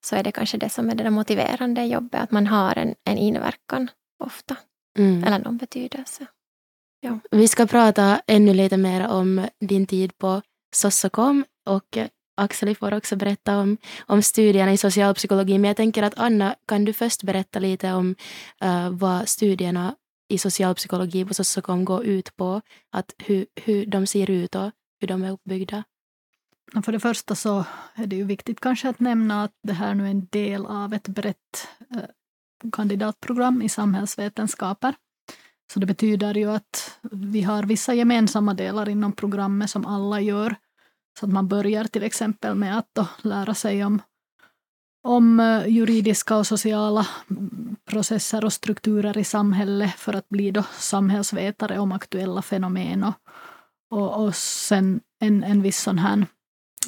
så 0.04 0.16
är 0.16 0.22
det 0.22 0.32
kanske 0.32 0.58
det 0.58 0.68
som 0.68 0.90
är 0.90 0.94
det 0.94 1.10
motiverande 1.10 1.84
jobbet. 1.84 2.20
Att 2.20 2.30
man 2.30 2.46
har 2.46 2.78
en, 2.78 2.94
en 3.04 3.18
inverkan 3.18 3.90
ofta. 4.24 4.56
Mm. 4.98 5.24
Eller 5.24 5.38
någon 5.38 5.56
betydelse. 5.56 6.26
Ja. 7.00 7.18
Vi 7.30 7.48
ska 7.48 7.66
prata 7.66 8.20
ännu 8.26 8.54
lite 8.54 8.76
mer 8.76 9.08
om 9.08 9.46
din 9.60 9.86
tid 9.86 10.18
på 10.18 10.42
Sossokom 10.74 11.44
och 11.66 11.98
Axel 12.36 12.76
får 12.76 12.94
också 12.94 13.16
berätta 13.16 13.58
om, 13.58 13.76
om 14.06 14.22
studierna 14.22 14.72
i 14.72 14.76
socialpsykologi. 14.76 15.58
Men 15.58 15.68
jag 15.68 15.76
tänker 15.76 16.02
att 16.02 16.18
Anna, 16.18 16.54
kan 16.68 16.84
du 16.84 16.92
först 16.92 17.22
berätta 17.22 17.58
lite 17.58 17.92
om 17.92 18.14
uh, 18.64 18.90
vad 18.90 19.28
studierna 19.28 19.94
i 20.28 20.38
socialpsykologi 20.38 21.24
på 21.24 21.34
Sossokom 21.34 21.84
går 21.84 22.04
ut 22.04 22.36
på? 22.36 22.60
Att 22.92 23.14
hur, 23.18 23.46
hur 23.54 23.86
de 23.86 24.06
ser 24.06 24.30
ut 24.30 24.54
och 24.54 24.70
hur 25.00 25.08
de 25.08 25.24
är 25.24 25.30
uppbyggda? 25.30 25.84
För 26.84 26.92
det 26.92 27.00
första 27.00 27.34
så 27.34 27.64
är 27.94 28.06
det 28.06 28.16
ju 28.16 28.24
viktigt 28.24 28.60
kanske 28.60 28.88
att 28.88 29.00
nämna 29.00 29.44
att 29.44 29.52
det 29.62 29.72
här 29.72 29.94
nu 29.94 30.06
är 30.06 30.10
en 30.10 30.26
del 30.26 30.66
av 30.66 30.94
ett 30.94 31.08
brett 31.08 31.68
eh, 31.94 32.70
kandidatprogram 32.72 33.62
i 33.62 33.68
samhällsvetenskaper. 33.68 34.94
Så 35.72 35.80
det 35.80 35.86
betyder 35.86 36.34
ju 36.34 36.50
att 36.50 36.98
vi 37.10 37.42
har 37.42 37.62
vissa 37.62 37.94
gemensamma 37.94 38.54
delar 38.54 38.88
inom 38.88 39.12
programmet 39.12 39.70
som 39.70 39.86
alla 39.86 40.20
gör 40.20 40.56
så 41.18 41.26
att 41.26 41.32
man 41.32 41.48
börjar 41.48 41.84
till 41.84 42.02
exempel 42.02 42.54
med 42.54 42.78
att 42.78 42.88
då 42.92 43.06
lära 43.22 43.54
sig 43.54 43.84
om, 43.84 44.02
om 45.02 45.40
eh, 45.40 45.66
juridiska 45.66 46.36
och 46.36 46.46
sociala 46.46 47.06
mm, 47.30 47.76
processer 47.84 48.44
och 48.44 48.52
strukturer 48.52 49.18
i 49.18 49.24
samhället 49.24 49.94
för 49.94 50.14
att 50.14 50.28
bli 50.28 50.50
då 50.50 50.62
samhällsvetare 50.62 51.78
om 51.78 51.92
aktuella 51.92 52.42
fenomen 52.42 53.04
och, 53.04 53.14
och, 53.90 54.24
och 54.24 54.34
sen 54.34 55.00
en, 55.20 55.44
en 55.44 55.62
viss 55.62 55.80
sån 55.80 55.98
här 55.98 56.26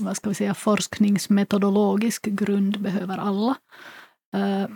vad 0.00 0.16
ska 0.16 0.28
vi 0.28 0.34
säga, 0.34 0.54
forskningsmetodologisk 0.54 2.24
grund 2.24 2.80
behöver 2.80 3.18
alla. 3.18 3.56
Eh, 4.34 4.68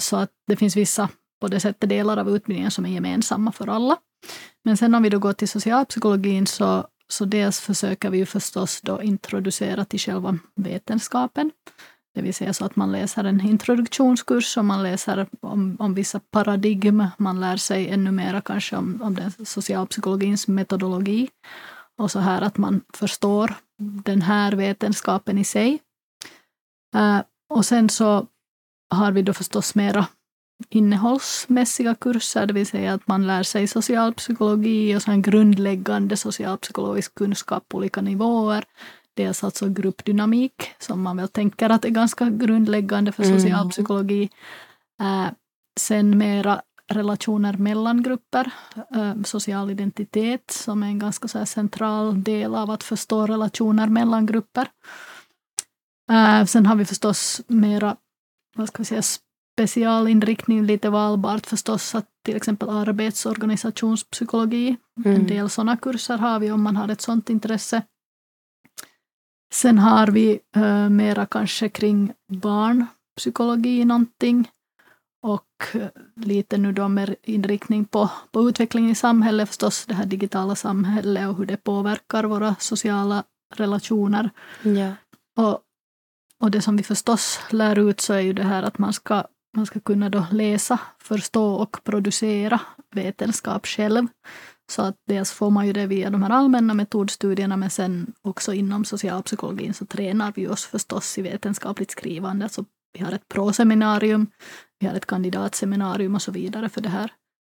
så 0.00 0.16
att 0.16 0.30
det 0.46 0.56
finns 0.56 0.76
vissa 0.76 1.08
på 1.40 1.48
det 1.48 1.60
sättet 1.60 1.88
delar 1.88 2.16
av 2.16 2.30
utbildningen 2.30 2.70
som 2.70 2.86
är 2.86 2.90
gemensamma 2.90 3.52
för 3.52 3.68
alla. 3.68 3.96
Men 4.64 4.76
sen 4.76 4.94
om 4.94 5.02
vi 5.02 5.08
då 5.08 5.18
går 5.18 5.32
till 5.32 5.48
socialpsykologin 5.48 6.46
så 6.46 6.86
så 7.12 7.24
dels 7.24 7.60
försöker 7.60 8.10
vi 8.10 8.18
ju 8.18 8.26
förstås 8.26 8.80
då 8.80 9.02
introducera 9.02 9.84
till 9.84 10.00
själva 10.00 10.38
vetenskapen. 10.56 11.50
Det 12.14 12.22
vill 12.22 12.34
säga 12.34 12.52
så 12.52 12.64
att 12.64 12.76
man 12.76 12.92
läser 12.92 13.24
en 13.24 13.40
introduktionskurs 13.40 14.56
och 14.56 14.64
man 14.64 14.82
läser 14.82 15.26
om, 15.40 15.76
om 15.78 15.94
vissa 15.94 16.20
paradigm. 16.30 17.06
Man 17.18 17.40
lär 17.40 17.56
sig 17.56 17.88
ännu 17.88 18.12
mera 18.12 18.40
kanske 18.40 18.76
om, 18.76 19.02
om 19.02 19.14
den 19.14 19.46
socialpsykologins 19.46 20.48
metodologi. 20.48 21.28
Och 21.98 22.10
så 22.10 22.18
här 22.18 22.42
att 22.42 22.58
man 22.58 22.80
förstår 22.94 23.54
den 24.04 24.22
här 24.22 24.52
vetenskapen 24.52 25.38
i 25.38 25.44
sig. 25.44 25.78
Uh, 26.96 27.20
och 27.48 27.64
sen 27.64 27.88
så 27.88 28.26
har 28.90 29.12
vi 29.12 29.22
då 29.22 29.32
förstås 29.32 29.74
mera 29.74 30.06
innehållsmässiga 30.68 31.94
kurser, 31.94 32.46
det 32.46 32.52
vill 32.52 32.66
säga 32.66 32.94
att 32.94 33.08
man 33.08 33.26
lär 33.26 33.42
sig 33.42 33.66
socialpsykologi 33.66 34.96
och 34.96 35.02
sen 35.02 35.22
grundläggande 35.22 36.16
socialpsykologisk 36.16 37.14
kunskap 37.14 37.68
på 37.68 37.78
olika 37.78 38.00
nivåer. 38.00 38.64
Dels 39.14 39.44
alltså 39.44 39.68
gruppdynamik, 39.68 40.70
som 40.78 41.02
man 41.02 41.16
väl 41.16 41.28
tänker 41.28 41.70
att 41.70 41.84
är 41.84 41.88
ganska 41.88 42.30
grundläggande 42.30 43.12
för 43.12 43.24
mm. 43.24 43.40
socialpsykologi. 43.40 44.28
Mm. 45.00 45.24
Äh, 45.24 45.30
sen 45.80 46.18
mera 46.18 46.62
relationer 46.90 47.56
mellan 47.56 48.02
grupper, 48.02 48.50
äh, 48.94 49.22
social 49.24 49.70
identitet 49.70 50.50
som 50.50 50.82
är 50.82 50.86
en 50.86 50.98
ganska 50.98 51.28
så 51.28 51.46
central 51.46 52.22
del 52.22 52.54
av 52.54 52.70
att 52.70 52.82
förstå 52.82 53.26
relationer 53.26 53.88
mellan 53.88 54.26
grupper. 54.26 54.68
Äh, 56.10 56.44
sen 56.44 56.66
har 56.66 56.76
vi 56.76 56.84
förstås 56.84 57.40
mera 57.46 57.96
vad 58.56 58.68
ska 58.68 58.78
vi 58.78 58.84
säga, 58.84 59.02
specialinriktning 59.56 60.66
lite 60.66 60.90
valbart 60.90 61.46
förstås 61.46 61.94
att 61.94 62.06
till 62.24 62.36
exempel 62.36 62.68
arbetsorganisationspsykologi. 62.68 64.76
Mm. 65.04 65.16
En 65.16 65.26
del 65.26 65.50
sådana 65.50 65.76
kurser 65.76 66.18
har 66.18 66.38
vi 66.38 66.50
om 66.50 66.62
man 66.62 66.76
har 66.76 66.88
ett 66.88 67.00
sådant 67.00 67.30
intresse. 67.30 67.82
Sen 69.52 69.78
har 69.78 70.06
vi 70.06 70.40
äh, 70.56 70.88
mera 70.88 71.26
kanske 71.26 71.68
kring 71.68 72.12
barnpsykologi 72.28 73.84
någonting 73.84 74.50
lite 76.16 76.58
nu 76.58 76.72
då 76.72 76.88
med 76.88 77.14
inriktning 77.22 77.84
på, 77.84 78.10
på 78.30 78.48
utveckling 78.48 78.90
i 78.90 78.94
samhället 78.94 79.48
förstås, 79.48 79.86
det 79.86 79.94
här 79.94 80.06
digitala 80.06 80.54
samhället 80.54 81.28
och 81.28 81.36
hur 81.36 81.46
det 81.46 81.56
påverkar 81.56 82.24
våra 82.24 82.54
sociala 82.58 83.24
relationer. 83.54 84.30
Ja. 84.62 84.94
Och, 85.36 85.60
och 86.40 86.50
det 86.50 86.62
som 86.62 86.76
vi 86.76 86.82
förstås 86.82 87.40
lär 87.50 87.78
ut 87.78 88.00
så 88.00 88.12
är 88.12 88.20
ju 88.20 88.32
det 88.32 88.44
här 88.44 88.62
att 88.62 88.78
man 88.78 88.92
ska 88.92 89.24
man 89.56 89.66
ska 89.66 89.80
kunna 89.80 90.08
då 90.08 90.26
läsa, 90.30 90.80
förstå 90.98 91.54
och 91.54 91.84
producera 91.84 92.60
vetenskap 92.94 93.66
själv. 93.66 94.06
Så 94.70 94.82
att 94.82 94.96
dels 95.06 95.32
får 95.32 95.50
man 95.50 95.66
ju 95.66 95.72
det 95.72 95.86
via 95.86 96.10
de 96.10 96.22
här 96.22 96.30
allmänna 96.30 96.74
metodstudierna 96.74 97.56
men 97.56 97.70
sen 97.70 98.12
också 98.22 98.52
inom 98.52 98.84
socialpsykologin 98.84 99.74
så 99.74 99.86
tränar 99.86 100.32
vi 100.36 100.48
oss 100.48 100.64
förstås 100.64 101.18
i 101.18 101.22
vetenskapligt 101.22 101.90
skrivande. 101.90 102.44
Alltså 102.44 102.64
vi 102.92 103.04
har 103.04 103.12
ett 103.12 103.28
proseminarium, 103.28 104.26
vi 104.78 104.86
har 104.86 104.94
ett 104.94 105.06
kandidatseminarium 105.06 106.14
och 106.14 106.22
så 106.22 106.32
vidare 106.32 106.68
för 106.68 106.80
det 106.80 106.88
här. 106.88 107.12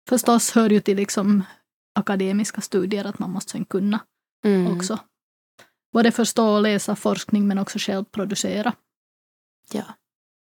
Förstås 0.09 0.51
hör 0.51 0.69
ju 0.69 0.79
till 0.79 0.97
liksom 0.97 1.43
akademiska 1.95 2.61
studier 2.61 3.05
att 3.05 3.19
man 3.19 3.31
måste 3.31 3.51
sen 3.51 3.65
kunna 3.65 3.99
mm. 4.45 4.77
också 4.77 4.99
både 5.93 6.11
förstå 6.11 6.55
och 6.55 6.61
läsa 6.61 6.95
forskning 6.95 7.47
men 7.47 7.59
också 7.59 7.79
själv 7.79 8.03
producera. 8.03 8.73
Ja. 9.71 9.83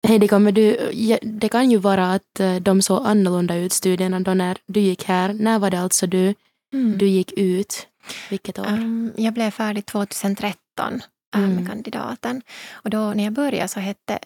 Heidi, 0.06 0.28
kommer 0.28 0.52
du, 0.52 0.90
det 1.22 1.48
kan 1.48 1.70
ju 1.70 1.78
vara 1.78 2.12
att 2.12 2.40
eh, 2.40 2.56
de 2.56 2.82
såg 2.82 3.06
annorlunda 3.06 3.56
ut 3.56 3.72
studierna 3.72 4.20
då 4.20 4.34
när 4.34 4.58
du 4.66 4.80
gick 4.80 5.04
här. 5.04 5.32
När 5.32 5.58
var 5.58 5.70
det 5.70 5.80
alltså 5.80 6.06
du, 6.06 6.34
mm. 6.72 6.98
du 6.98 7.06
gick 7.06 7.32
ut? 7.32 7.88
Vilket 8.30 8.58
år? 8.58 8.66
Um, 8.66 9.12
jag 9.16 9.34
blev 9.34 9.50
färdig 9.50 9.86
2013 9.86 10.56
uh, 10.78 11.42
mm. 11.42 11.54
med 11.54 11.68
kandidaten. 11.68 12.42
Och 12.72 12.90
då 12.90 12.98
när 13.14 13.24
jag 13.24 13.32
började 13.32 13.68
så 13.68 13.80
hette 13.80 14.18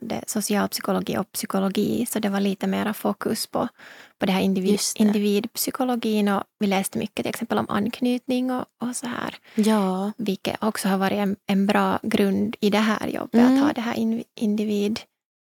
det 0.00 0.24
socialpsykologi 0.26 1.18
och 1.18 1.32
psykologi, 1.32 2.06
så 2.06 2.18
det 2.18 2.28
var 2.28 2.40
lite 2.40 2.66
mera 2.66 2.94
fokus 2.94 3.46
på, 3.46 3.68
på 4.18 4.26
det 4.26 4.32
här 4.32 4.40
individ, 4.40 4.78
det. 4.96 5.02
individpsykologin 5.02 6.28
och 6.28 6.42
vi 6.58 6.66
läste 6.66 6.98
mycket 6.98 7.16
till 7.16 7.30
exempel 7.30 7.58
om 7.58 7.66
anknytning 7.68 8.50
och, 8.50 8.64
och 8.82 8.96
så 8.96 9.06
här. 9.06 9.36
Ja. 9.54 10.12
Vilket 10.16 10.62
också 10.62 10.88
har 10.88 10.98
varit 10.98 11.18
en, 11.18 11.36
en 11.46 11.66
bra 11.66 11.98
grund 12.02 12.56
i 12.60 12.70
det 12.70 12.78
här 12.78 13.06
jobbet, 13.08 13.34
mm. 13.34 13.54
att 13.54 13.64
ha 13.64 13.72
det 13.72 13.80
här 13.80 14.22
individ 14.34 15.00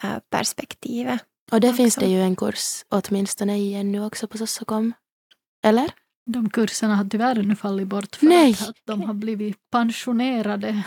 Äh, 0.03 0.19
perspektivet. 0.30 1.21
Och 1.51 1.62
det 1.62 1.67
också. 1.67 1.77
finns 1.77 1.95
det 1.95 2.06
ju 2.06 2.21
en 2.21 2.36
kurs 2.36 2.86
åtminstone 2.89 3.58
i 3.58 3.73
ännu 3.73 4.06
också 4.06 4.27
på 4.27 4.38
Sossokom. 4.38 4.93
Eller? 5.63 5.91
De 6.25 6.49
kurserna 6.49 6.95
har 6.95 7.06
tyvärr 7.06 7.43
nu 7.43 7.56
fallit 7.56 7.88
bort 7.88 8.15
för 8.15 8.25
Nej. 8.25 8.51
att 8.51 8.75
de 8.86 9.01
har 9.01 9.13
blivit 9.13 9.58
pensionerade. 9.71 10.84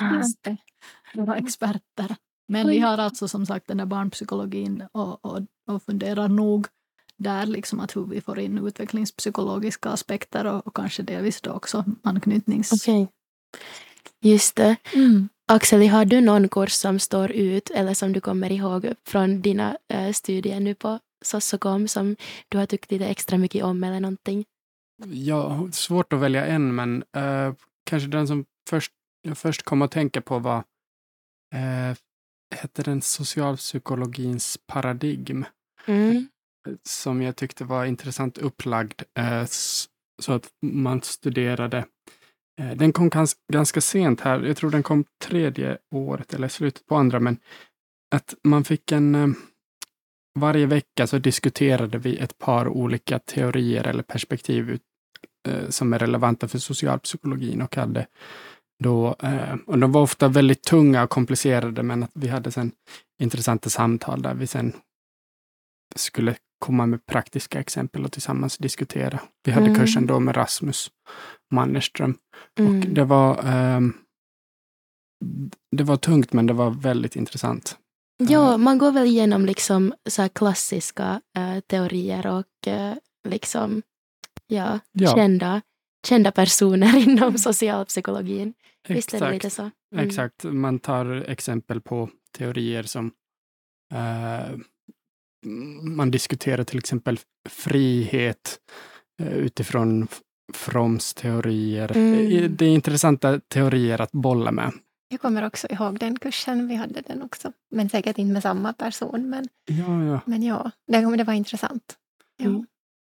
Våra 1.14 1.36
experter. 1.36 2.16
Men 2.50 2.68
vi 2.68 2.78
har 2.78 2.98
alltså 2.98 3.28
som 3.28 3.46
sagt 3.46 3.66
den 3.66 3.76
där 3.76 3.86
barnpsykologin 3.86 4.84
och, 4.92 5.24
och, 5.24 5.40
och 5.66 5.82
funderar 5.82 6.28
nog 6.28 6.66
där 7.16 7.46
liksom 7.46 7.80
att 7.80 7.96
hur 7.96 8.04
vi 8.04 8.20
får 8.20 8.38
in 8.38 8.66
utvecklingspsykologiska 8.66 9.88
aspekter 9.88 10.46
och, 10.46 10.66
och 10.66 10.76
kanske 10.76 11.02
delvis 11.02 11.40
då 11.40 11.50
också 11.50 11.84
anknytnings... 12.02 12.72
Okej. 12.72 13.08
Just 14.20 14.56
det. 14.56 14.76
Mm. 14.94 15.28
Axel, 15.48 15.88
har 15.88 16.04
du 16.04 16.20
någon 16.20 16.48
kurs 16.48 16.72
som 16.72 16.98
står 16.98 17.30
ut 17.32 17.70
eller 17.70 17.94
som 17.94 18.12
du 18.12 18.20
kommer 18.20 18.52
ihåg 18.52 18.92
från 19.04 19.42
dina 19.42 19.76
eh, 19.88 20.12
studier 20.12 20.60
nu 20.60 20.74
på 20.74 20.98
Sossokom 21.24 21.88
som 21.88 22.16
du 22.48 22.58
har 22.58 22.66
tyckt 22.66 22.90
lite 22.90 23.06
extra 23.06 23.38
mycket 23.38 23.64
om 23.64 23.84
eller 23.84 24.00
någonting? 24.00 24.44
Har 25.22 25.70
svårt 25.70 26.12
att 26.12 26.20
välja 26.20 26.46
en, 26.46 26.74
men 26.74 27.04
eh, 27.16 27.54
kanske 27.84 28.08
den 28.08 28.26
som 28.26 28.44
först, 28.70 28.92
jag 29.22 29.38
först 29.38 29.62
kom 29.62 29.82
att 29.82 29.90
tänka 29.90 30.20
på 30.20 30.38
var 30.38 30.64
eh, 31.54 31.96
hette 32.54 32.82
den 32.82 33.02
socialpsykologins 33.02 34.58
paradigm 34.66 35.44
Mm. 35.86 36.28
som 36.82 37.22
jag 37.22 37.36
tyckte 37.36 37.64
var 37.64 37.84
intressant 37.84 38.38
upplagd 38.38 39.02
eh, 39.18 39.44
så 40.22 40.32
att 40.32 40.48
man 40.62 41.02
studerade. 41.02 41.84
Eh, 42.60 42.76
den 42.76 42.92
kom 42.92 43.08
gans, 43.08 43.36
ganska 43.52 43.80
sent 43.80 44.20
här. 44.20 44.40
Jag 44.42 44.56
tror 44.56 44.70
den 44.70 44.82
kom 44.82 45.04
tredje 45.24 45.78
året 45.94 46.34
eller 46.34 46.48
slutet 46.48 46.86
på 46.86 46.96
andra, 46.96 47.20
men 47.20 47.36
att 48.14 48.34
man 48.44 48.64
fick 48.64 48.92
en 48.92 49.14
eh, 49.14 49.28
varje 50.38 50.66
vecka 50.66 51.06
så 51.06 51.18
diskuterade 51.18 51.98
vi 51.98 52.16
ett 52.16 52.38
par 52.38 52.68
olika 52.68 53.18
teorier 53.18 53.86
eller 53.86 54.02
perspektiv 54.02 54.78
som 55.68 55.92
är 55.92 55.98
relevanta 55.98 56.48
för 56.48 56.58
socialpsykologin 56.58 57.62
och 57.62 57.76
hade 57.76 58.06
då, 58.80 59.16
eh, 59.22 59.54
och 59.66 59.78
de 59.78 59.92
var 59.92 60.02
ofta 60.02 60.28
väldigt 60.28 60.62
tunga 60.62 61.02
och 61.02 61.10
komplicerade, 61.10 61.82
men 61.82 62.02
att 62.02 62.10
vi 62.14 62.28
hade 62.28 62.50
sen 62.50 62.72
intressanta 63.22 63.70
samtal 63.70 64.22
där 64.22 64.34
vi 64.34 64.46
sen 64.46 64.72
skulle 65.96 66.36
komma 66.58 66.86
med 66.86 67.06
praktiska 67.06 67.60
exempel 67.60 68.04
och 68.04 68.12
tillsammans 68.12 68.58
diskutera. 68.58 69.20
Vi 69.44 69.52
hade 69.52 69.66
Mm. 69.66 69.78
kursen 69.78 70.06
då 70.06 70.20
med 70.20 70.36
Rasmus 70.36 70.90
Mannerström 71.50 72.14
och 72.58 72.60
Mm. 72.60 72.94
det 72.94 73.04
var 73.04 73.40
ehm, 73.44 73.92
det 75.76 75.84
var 75.84 75.96
tungt, 75.96 76.32
men 76.32 76.46
det 76.46 76.52
var 76.52 76.70
väldigt 76.70 77.16
intressant. 77.16 77.78
Ja, 78.18 78.56
man 78.56 78.78
går 78.78 78.92
väl 78.92 79.06
igenom 79.06 79.46
liksom 79.46 79.94
så 80.08 80.22
här 80.22 80.28
klassiska 80.28 81.20
eh, 81.36 81.60
teorier 81.60 82.26
och 82.26 82.68
eh, 82.68 82.94
liksom 83.28 83.82
ja, 84.46 84.78
Ja. 84.92 85.14
Kända, 85.14 85.62
kända 86.06 86.32
personer 86.32 86.96
inom 87.08 87.38
socialpsykologin. 87.38 88.54
Visst 88.88 89.14
är 89.14 89.20
det 89.20 89.32
lite 89.32 89.50
så? 89.50 89.70
Mm. 89.94 90.06
Exakt. 90.08 90.44
Man 90.44 90.78
tar 90.78 91.24
exempel 91.28 91.80
på 91.80 92.10
teorier 92.38 92.82
som 92.82 93.12
eh, 93.92 94.56
man 95.82 96.10
diskuterar 96.10 96.64
till 96.64 96.78
exempel 96.78 97.18
frihet 97.48 98.58
eh, 99.22 99.32
utifrån 99.32 100.08
Froms 100.52 101.14
teorier. 101.14 101.96
Mm. 101.96 102.14
Eh, 102.44 102.50
Det 102.50 102.64
är 102.64 102.68
intressanta 102.74 103.40
teorier 103.40 104.00
att 104.00 104.12
bolla 104.12 104.52
med. 104.52 104.72
Jag 105.08 105.20
kommer 105.20 105.46
också 105.46 105.66
ihåg 105.70 105.98
den 105.98 106.18
kursen, 106.18 106.68
vi 106.68 106.74
hade 106.74 107.00
den 107.00 107.22
också. 107.22 107.52
Men 107.70 107.88
säkert 107.88 108.18
inte 108.18 108.32
med 108.32 108.42
samma 108.42 108.72
person. 108.72 109.30
Men, 109.30 109.48
Ja, 109.64 110.04
ja. 110.04 110.20
men 110.24 110.42
ja, 110.42 110.70
det, 110.86 111.16
det 111.16 111.24
var 111.24 111.32
intressant. 111.34 111.96
Ja, 112.36 112.46
Mm. 112.46 112.66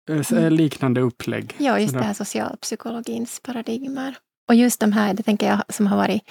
Eh, 0.10 0.22
så 0.22 0.36
är 0.36 0.50
Liknande 0.50 1.02
upplägg. 1.02 1.56
ja 1.58 1.80
just 1.80 1.89
Sådär. 1.92 2.02
det 2.02 2.08
här 2.08 2.13
socialpsykologins 2.13 3.39
paradigmer. 3.39 4.16
Och 4.50 4.56
just 4.56 4.80
de 4.80 4.92
här, 4.92 5.13
det 5.13 5.24
tänker 5.24 5.48
jag, 5.48 5.63
som 5.70 5.88
har 5.88 5.98
varit 5.98 6.22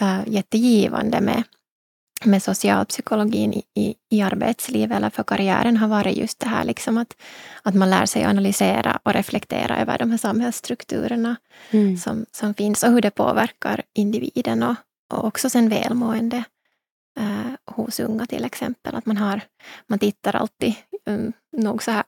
äh, 0.00 0.20
jättegivande 0.26 1.20
med, 1.20 1.42
med 2.24 2.42
socialpsykologin 2.42 3.52
i, 3.54 3.62
i, 3.74 3.94
i 4.10 4.22
arbetslivet 4.22 4.96
eller 4.96 5.10
för 5.10 5.22
karriären 5.22 5.76
har 5.76 5.88
varit 5.88 6.16
just 6.16 6.38
det 6.40 6.48
här 6.48 6.64
liksom 6.64 6.98
att, 6.98 7.16
att 7.62 7.74
man 7.74 7.90
lär 7.90 8.06
sig 8.06 8.24
analysera 8.24 8.98
och 9.02 9.12
reflektera 9.12 9.78
över 9.78 9.98
de 9.98 10.10
här 10.10 10.18
samhällsstrukturerna 10.18 11.36
Mm. 11.70 11.96
som, 11.96 12.26
som 12.32 12.54
finns 12.54 12.82
och 12.82 12.90
hur 12.92 13.00
det 13.00 13.10
påverkar 13.10 13.82
individen 13.94 14.62
och, 14.62 14.74
och 15.12 15.24
också 15.24 15.50
sen 15.50 15.68
välmående 15.68 16.44
eh, 17.20 17.74
hos 17.74 18.00
unga 18.00 18.26
till 18.26 18.44
exempel. 18.44 18.94
Att 18.94 19.06
man, 19.06 19.16
har, 19.16 19.40
man 19.86 19.98
tittar 19.98 20.36
alltid 20.36 20.74
um, 21.06 21.32
nog 21.56 21.82
så 21.82 21.90
här 21.90 22.04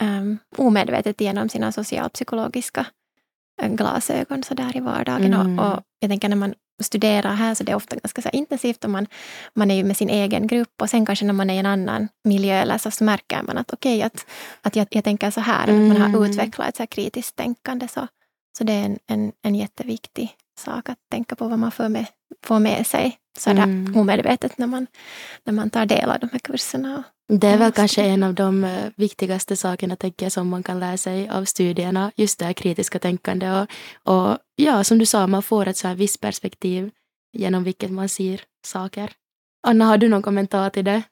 um, 0.00 0.38
omedvetet 0.56 1.20
genom 1.20 1.48
sina 1.48 1.72
socialpsykologiska 1.72 2.86
eh, 3.62 3.68
glasögon 3.68 4.42
så 4.42 4.54
där 4.54 4.76
i 4.76 4.80
vardagen. 4.80 5.34
Mm. 5.34 5.58
Och, 5.58 5.72
och 5.72 5.82
jag 6.00 6.10
tänker 6.10 6.28
när 6.28 6.36
man 6.36 6.54
studerar 6.82 7.34
här 7.34 7.54
så 7.54 7.64
det 7.64 7.72
är 7.72 7.76
ofta 7.76 7.96
ganska 7.96 8.22
så 8.22 8.28
intensivt 8.32 8.84
och 8.84 8.90
man, 8.90 9.06
man 9.54 9.70
är 9.70 9.74
ju 9.74 9.84
med 9.84 9.96
sin 9.96 10.10
egen 10.10 10.46
grupp 10.46 10.82
och 10.82 10.90
sen 10.90 11.06
kanske 11.06 11.24
när 11.24 11.32
man 11.32 11.50
är 11.50 11.54
i 11.54 11.58
en 11.58 11.66
annan 11.66 12.08
miljö 12.24 12.54
eller 12.54 12.78
så, 12.78 12.90
så 12.90 13.04
märker 13.04 13.42
man 13.42 13.58
att 13.58 13.72
okej, 13.72 14.02
att, 14.02 14.26
att 14.62 14.76
jag, 14.76 14.86
jag 14.90 15.04
tänker 15.04 15.30
så 15.30 15.40
här, 15.40 15.62
att 15.62 15.88
man 15.88 15.96
har 15.96 16.08
Mm. 16.08 16.22
utvecklat 16.24 16.68
ett 16.68 16.76
så 16.76 16.82
här 16.82 16.86
kritiskt 16.86 17.36
tänkande 17.36 17.88
så, 17.88 18.06
så 18.58 18.64
det 18.64 18.72
är 18.72 18.84
en, 18.84 18.98
en, 19.06 19.32
en 19.42 19.54
jätteviktig 19.54 20.36
sak 20.58 20.88
att 20.88 20.98
tänka 21.10 21.36
på 21.36 21.48
vad 21.48 21.58
man 21.58 21.70
får 21.70 21.88
med, 21.88 22.06
får 22.44 22.58
med 22.58 22.86
sig 22.86 23.18
så 23.38 23.52
där 23.52 23.62
Mm. 23.62 23.96
omedvetet 23.96 24.58
när 24.58 24.66
man, 24.66 24.86
när 25.44 25.52
man 25.52 25.70
tar 25.70 25.86
del 25.86 26.10
av 26.10 26.18
de 26.20 26.28
här 26.32 26.38
kurserna. 26.38 27.02
Det 27.28 27.46
är 27.46 27.58
väl 27.58 27.72
kanske 27.72 28.02
en 28.02 28.22
av 28.22 28.34
de 28.34 28.64
eh, 28.64 28.90
viktigaste 28.96 29.56
sakerna 29.56 29.96
tänker 29.96 30.26
jag, 30.26 30.32
som 30.32 30.48
man 30.48 30.62
kan 30.62 30.80
lära 30.80 30.96
sig 30.96 31.28
av 31.28 31.44
studierna, 31.44 32.12
just 32.16 32.38
det 32.38 32.44
här 32.44 32.52
kritiska 32.52 32.98
tänkande 32.98 33.50
och, 33.50 33.66
och 34.04 34.38
ja, 34.56 34.84
som 34.84 34.98
du 34.98 35.06
sa, 35.06 35.26
man 35.26 35.42
får 35.42 35.68
ett 35.68 35.76
så 35.76 35.88
här 35.88 35.94
visst 35.94 36.20
perspektiv 36.20 36.90
genom 37.32 37.64
vilket 37.64 37.90
man 37.90 38.08
ser 38.08 38.40
saker. 38.66 39.12
Anna, 39.66 39.84
har 39.84 39.98
du 39.98 40.08
någon 40.08 40.22
kommentar 40.22 40.70
till 40.70 40.84
det? 40.84 41.02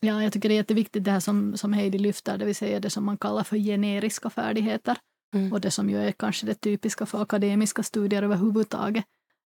Ja, 0.00 0.22
jag 0.22 0.32
tycker 0.32 0.48
det 0.48 0.54
är 0.54 0.56
jätteviktigt 0.56 1.04
det 1.04 1.10
här 1.10 1.20
som, 1.20 1.56
som 1.56 1.72
Heidi 1.72 1.98
lyfter, 1.98 2.38
det 2.38 2.44
vill 2.44 2.54
säga 2.56 2.80
det 2.80 2.90
som 2.90 3.04
man 3.04 3.16
kallar 3.16 3.44
för 3.44 3.56
generiska 3.56 4.30
färdigheter. 4.30 4.96
Mm. 5.34 5.52
Och 5.52 5.60
det 5.60 5.70
som 5.70 5.90
ju 5.90 5.98
är 5.98 6.12
kanske 6.12 6.46
det 6.46 6.54
typiska 6.54 7.06
för 7.06 7.22
akademiska 7.22 7.82
studier 7.82 8.22
överhuvudtaget. 8.22 9.04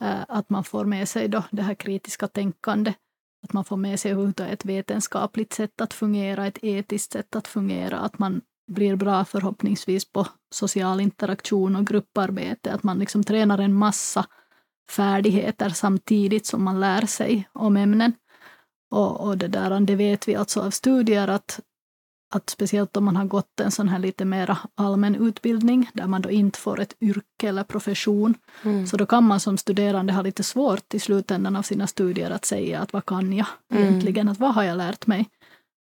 Eh, 0.01 0.25
att 0.27 0.49
man 0.49 0.63
får 0.63 0.85
med 0.85 1.09
sig 1.09 1.27
då 1.27 1.43
det 1.51 1.61
här 1.61 1.75
kritiska 1.75 2.27
tänkandet, 2.27 2.95
Att 3.43 3.53
man 3.53 3.65
får 3.65 3.77
med 3.77 3.99
sig 3.99 4.11
ett 4.51 4.65
vetenskapligt 4.65 5.53
sätt 5.53 5.81
att 5.81 5.93
fungera, 5.93 6.47
ett 6.47 6.63
etiskt 6.63 7.11
sätt 7.11 7.35
att 7.35 7.47
fungera. 7.47 7.99
Att 7.99 8.19
man 8.19 8.41
blir 8.71 8.95
bra 8.95 9.25
förhoppningsvis 9.25 10.11
på 10.11 10.27
social 10.51 11.01
interaktion 11.01 11.75
och 11.75 11.87
grupparbete. 11.87 12.73
Att 12.73 12.83
man 12.83 12.99
liksom 12.99 13.23
tränar 13.23 13.57
en 13.57 13.73
massa 13.73 14.25
färdigheter 14.89 15.69
samtidigt 15.69 16.45
som 16.45 16.63
man 16.63 16.79
lär 16.79 17.05
sig 17.05 17.49
om 17.53 17.77
ämnen. 17.77 18.13
Och, 18.91 19.27
och 19.27 19.37
det 19.37 19.47
där, 19.47 19.79
det 19.79 19.95
vet 19.95 20.27
vi 20.27 20.35
alltså 20.35 20.61
av 20.61 20.69
studier 20.71 21.27
att, 21.27 21.59
att 22.32 22.50
speciellt 22.50 22.98
om 22.98 23.06
man 23.06 23.15
har 23.15 23.26
gått 23.26 23.60
en 23.60 23.72
sån 23.72 23.88
här 23.89 24.00
lite 24.00 24.26
mer 24.26 24.58
allmän 24.76 25.15
utbildning 25.15 25.89
där 25.94 26.08
man 26.08 26.22
då 26.22 26.30
inte 26.30 26.60
får 26.60 26.80
ett 26.80 26.94
yrke 27.02 27.48
eller 27.50 27.63
profession, 27.63 28.34
Mm. 28.63 28.88
så 28.88 28.98
då 28.98 29.06
kan 29.06 29.24
man 29.24 29.39
som 29.39 29.58
studerande 29.58 30.13
ha 30.13 30.22
lite 30.22 30.44
svårt 30.44 30.94
i 30.94 31.00
slutändan 31.00 31.56
av 31.56 31.62
sina 31.62 31.88
studier 31.88 32.32
att 32.32 32.46
säga 32.46 32.80
att 32.80 32.94
vad 32.94 33.06
kan 33.06 33.34
jag 33.34 33.48
Mm. 33.72 33.84
egentligen, 33.84 34.30
att 34.30 34.39
vad 34.39 34.54
har 34.54 34.63
jag 34.63 34.78
lärt 34.78 35.08
mig? 35.08 35.30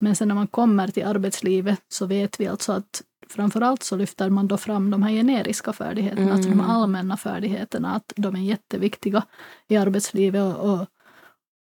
Men 0.01 0.17
sen 0.17 0.29
när 0.29 0.35
man 0.35 0.47
kommer 0.47 0.89
till 0.89 1.05
arbetslivet 1.07 1.81
så 1.89 2.07
vet 2.07 2.41
vi 2.41 2.47
alltså 2.47 2.73
att 2.73 3.03
framförallt 3.29 3.83
så 3.83 3.97
lyfter 3.97 4.31
man 4.31 4.49
då 4.49 4.57
fram 4.57 4.91
de 4.91 5.03
här 5.03 5.11
generiska 5.11 5.73
färdigheterna, 5.73 6.33
alltså 6.33 6.49
de 6.49 6.55
Mm. 6.61 6.71
allmänna 6.71 7.17
färdigheterna, 7.17 7.95
att 7.95 8.13
de 8.17 8.37
är 8.37 8.41
jätteviktiga 8.41 9.23
i 9.69 9.77
arbetslivet 9.77 10.43
och, 10.57 10.73
och 10.73 10.87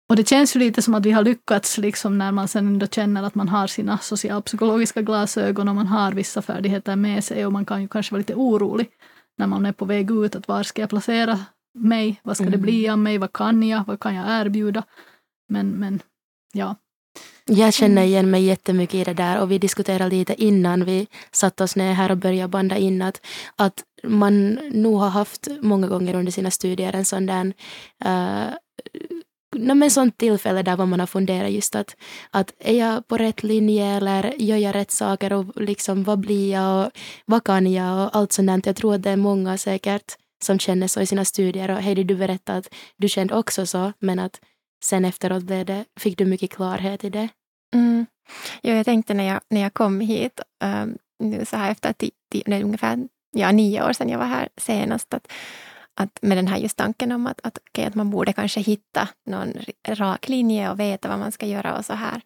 och 0.08 0.16
det 0.16 0.28
känns 0.28 0.56
ju 0.56 0.60
lite 0.60 0.82
som 0.82 0.94
att 0.94 1.06
vi 1.06 1.10
har 1.10 1.24
lyckats 1.24 1.78
liksom 1.78 2.18
när 2.18 2.32
man 2.32 2.48
sen 2.48 2.66
ändå 2.66 2.86
känner 2.86 3.22
att 3.22 3.34
man 3.34 3.48
har 3.48 3.66
sina 3.66 3.98
socialpsykologiska 3.98 5.02
glasögon 5.02 5.68
och 5.68 5.74
man 5.74 5.86
har 5.86 6.12
vissa 6.12 6.42
färdigheter 6.42 6.96
med 6.96 7.24
sig 7.24 7.46
och 7.46 7.52
man 7.52 7.64
kan 7.64 7.82
ju 7.82 7.88
kanske 7.88 8.12
vara 8.14 8.18
lite 8.18 8.34
orolig 8.34 8.88
när 9.38 9.46
man 9.46 9.66
är 9.66 9.72
på 9.72 9.84
väg 9.84 10.10
ut 10.10 10.36
att 10.36 10.48
var 10.48 10.62
ska 10.62 10.82
jag 10.82 10.90
placera 10.90 11.38
mig, 11.78 12.20
vad 12.22 12.36
ska 12.36 12.44
det 12.44 12.48
Mm. 12.48 12.62
bli 12.62 12.88
av 12.88 12.98
mig, 12.98 13.18
vad 13.18 13.32
kan 13.32 13.62
jag, 13.62 13.84
vad 13.86 14.00
kan 14.00 14.14
jag 14.14 14.40
erbjuda? 14.46 14.82
Men, 15.48 15.68
men 15.70 16.00
ja, 16.52 16.76
Jag 17.46 17.74
känner 17.74 18.02
Mm. 18.02 18.08
igen 18.08 18.30
mig 18.30 18.42
jättemycket 18.44 18.94
i 18.94 19.04
det 19.04 19.14
där 19.14 19.40
och 19.40 19.50
vi 19.50 19.58
diskuterade 19.58 20.16
lite 20.16 20.42
innan 20.44 20.84
vi 20.84 21.06
satte 21.32 21.64
oss 21.64 21.76
ner 21.76 21.92
här 21.92 22.10
och 22.10 22.16
började 22.16 22.48
banda 22.48 22.76
in 22.76 23.02
att, 23.02 23.26
att 23.56 23.84
man 24.04 24.52
nog 24.72 24.98
har 25.00 25.08
haft 25.08 25.48
många 25.62 25.86
gånger 25.86 26.14
under 26.14 26.32
sina 26.32 26.50
studier 26.50 26.92
en 26.94 27.04
sån 27.04 27.26
där 27.26 27.44
uh, 28.04 28.54
no, 29.56 29.74
men 29.74 29.90
sånt 29.90 30.18
tillfälle 30.18 30.62
där 30.62 30.86
man 30.86 31.00
har 31.00 31.06
funderat 31.06 31.50
just 31.50 31.74
att, 31.74 31.96
att 32.30 32.52
är 32.58 32.78
jag 32.78 33.08
på 33.08 33.16
rätt 33.16 33.42
linje 33.42 33.86
eller 33.86 34.34
gör 34.38 34.56
jag 34.56 34.74
rätt 34.74 34.90
saker 34.90 35.32
och 35.32 35.62
liksom 35.62 36.04
vad 36.04 36.18
blir 36.18 36.52
jag 36.52 36.86
och 36.86 36.92
vad 37.26 37.44
kan 37.44 37.72
jag 37.72 38.06
och 38.06 38.16
allt 38.16 38.32
sånt 38.32 38.48
där. 38.48 38.62
Jag 38.64 38.76
tror 38.76 38.94
att 38.94 39.02
det 39.02 39.10
är 39.10 39.16
många 39.16 39.58
säkert 39.58 40.16
som 40.44 40.58
känner 40.58 40.86
så 40.86 41.00
i 41.00 41.06
sina 41.06 41.24
studier 41.24 41.70
och 41.70 41.82
Heidi 41.82 42.04
du 42.04 42.16
berättade 42.16 42.58
att 42.58 42.74
du 42.96 43.08
kände 43.08 43.34
också 43.34 43.66
så 43.66 43.92
men 43.98 44.18
att 44.18 44.40
sen 44.84 45.04
efteråt 45.04 45.42
blev 45.42 45.66
det, 45.66 45.84
fick 46.00 46.18
du 46.18 46.24
mycket 46.24 46.50
klarhet 46.50 47.04
i 47.04 47.10
det. 47.10 47.28
Mm. 47.74 48.06
Jo, 48.62 48.74
jag 48.74 48.84
tänkte 48.84 49.14
när 49.14 49.24
jag, 49.24 49.40
när 49.50 49.60
jag 49.60 49.74
kom 49.74 50.00
hit, 50.00 50.40
um, 50.64 50.98
nu 51.18 51.44
så 51.44 51.56
här 51.56 51.70
efter 51.70 51.92
ti, 51.92 52.10
ti, 52.32 52.42
ungefär 52.46 53.08
ja, 53.36 53.52
nio 53.52 53.84
år 53.84 53.92
sedan 53.92 54.08
jag 54.08 54.18
var 54.18 54.26
här 54.26 54.48
senast, 54.56 55.14
att, 55.14 55.32
att 56.00 56.18
med 56.22 56.38
den 56.38 56.46
här 56.46 56.58
just 56.58 56.76
tanken 56.76 57.12
om 57.12 57.26
att, 57.26 57.40
att, 57.42 57.58
okay, 57.58 57.84
att 57.84 57.94
man 57.94 58.10
borde 58.10 58.32
kanske 58.32 58.60
hitta 58.60 59.08
någon 59.26 59.52
rak 59.88 60.28
linje 60.28 60.70
och 60.70 60.80
veta 60.80 61.08
vad 61.08 61.18
man 61.18 61.32
ska 61.32 61.46
göra 61.46 61.78
och 61.78 61.84
så 61.84 61.92
här. 61.92 62.20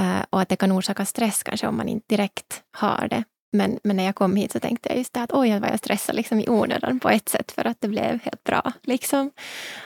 Uh, 0.00 0.24
och 0.30 0.40
att 0.40 0.48
det 0.48 0.56
kan 0.56 0.72
orsaka 0.72 1.04
stress 1.04 1.42
kanske 1.42 1.66
om 1.66 1.76
man 1.76 1.88
inte 1.88 2.06
direkt 2.08 2.62
har 2.72 3.08
det. 3.10 3.24
Men, 3.52 3.78
men 3.84 3.96
när 3.96 4.04
jag 4.04 4.14
kom 4.14 4.36
hit 4.36 4.52
så 4.52 4.60
tänkte 4.60 4.88
jag 4.88 4.98
just 4.98 5.14
det 5.14 5.22
att 5.22 5.32
oj, 5.32 5.58
vad 5.58 5.70
jag 5.70 5.78
stressade 5.78 6.16
liksom 6.16 6.40
i 6.40 6.48
onödan 6.48 7.00
på 7.00 7.10
ett 7.10 7.28
sätt 7.28 7.52
för 7.52 7.66
att 7.66 7.80
det 7.80 7.88
blev 7.88 8.22
helt 8.22 8.44
bra. 8.44 8.72
Liksom. 8.82 9.30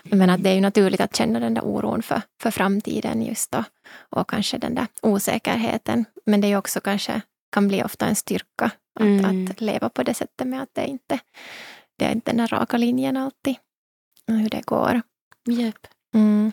Men 0.03 0.31
att 0.31 0.43
det 0.43 0.51
är 0.51 0.55
ju 0.55 0.61
naturligt 0.61 1.01
att 1.01 1.17
känna 1.17 1.41
den 1.41 1.55
där 1.55 1.65
oron 1.65 2.03
för, 2.03 2.23
för 2.43 2.51
framtiden 2.51 3.23
just 3.23 3.51
då. 3.51 3.65
Och 4.11 4.31
kanske 4.31 4.59
den 4.59 4.75
där 4.75 4.87
osäkerheten. 5.03 6.05
Men 6.27 6.41
det 6.41 6.53
är 6.53 6.57
också 6.57 6.81
kanske 6.81 7.21
kan 7.53 7.69
bli 7.69 7.85
ofta 7.85 8.07
en 8.07 8.17
styrka 8.17 8.71
att, 8.95 9.01
mm. 9.01 9.49
att 9.51 9.61
leva 9.61 9.89
på 9.89 10.03
det 10.03 10.15
sättet 10.15 10.47
med 10.47 10.63
att 10.63 10.75
det 10.75 10.87
inte 10.87 11.19
det 12.01 12.07
är 12.07 12.13
inte 12.13 12.31
den 12.31 12.37
där 12.37 12.49
raka 12.49 12.77
linjen 12.77 13.17
alltid. 13.17 13.57
Hur 14.27 14.49
det 14.49 14.67
går. 14.67 15.03
Yep. 15.49 15.87
Mm. 16.15 16.53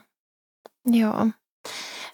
Ja. 0.83 1.31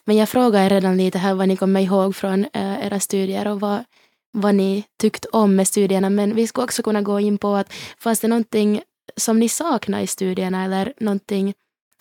Men 0.05 0.15
jag 0.15 0.29
frågade 0.29 0.69
redan 0.69 0.97
lite 0.97 1.17
här 1.17 1.33
vad 1.33 1.47
ni 1.47 1.57
kommer 1.57 1.81
ihåg 1.81 2.15
från 2.15 2.45
äh, 2.53 2.85
era 2.85 2.99
studier 2.99 3.47
och 3.47 3.59
vad, 3.59 3.83
vad 4.31 4.55
ni 4.55 4.83
tyckte 4.99 5.27
om 5.27 5.55
med 5.55 5.67
studierna. 5.67 6.09
Men 6.09 6.35
vi 6.35 6.47
skulle 6.47 6.63
också 6.63 6.83
kunna 6.83 7.01
gå 7.01 7.19
in 7.19 7.37
på 7.37 7.55
att 7.55 7.73
fanns 7.97 8.19
det 8.19 8.27
någonting 8.27 8.81
som 9.17 9.39
ni 9.39 9.49
saknar 9.49 10.01
i 10.01 10.07
studierna 10.07 10.63
eller 10.63 10.93
någonting, 10.99 11.53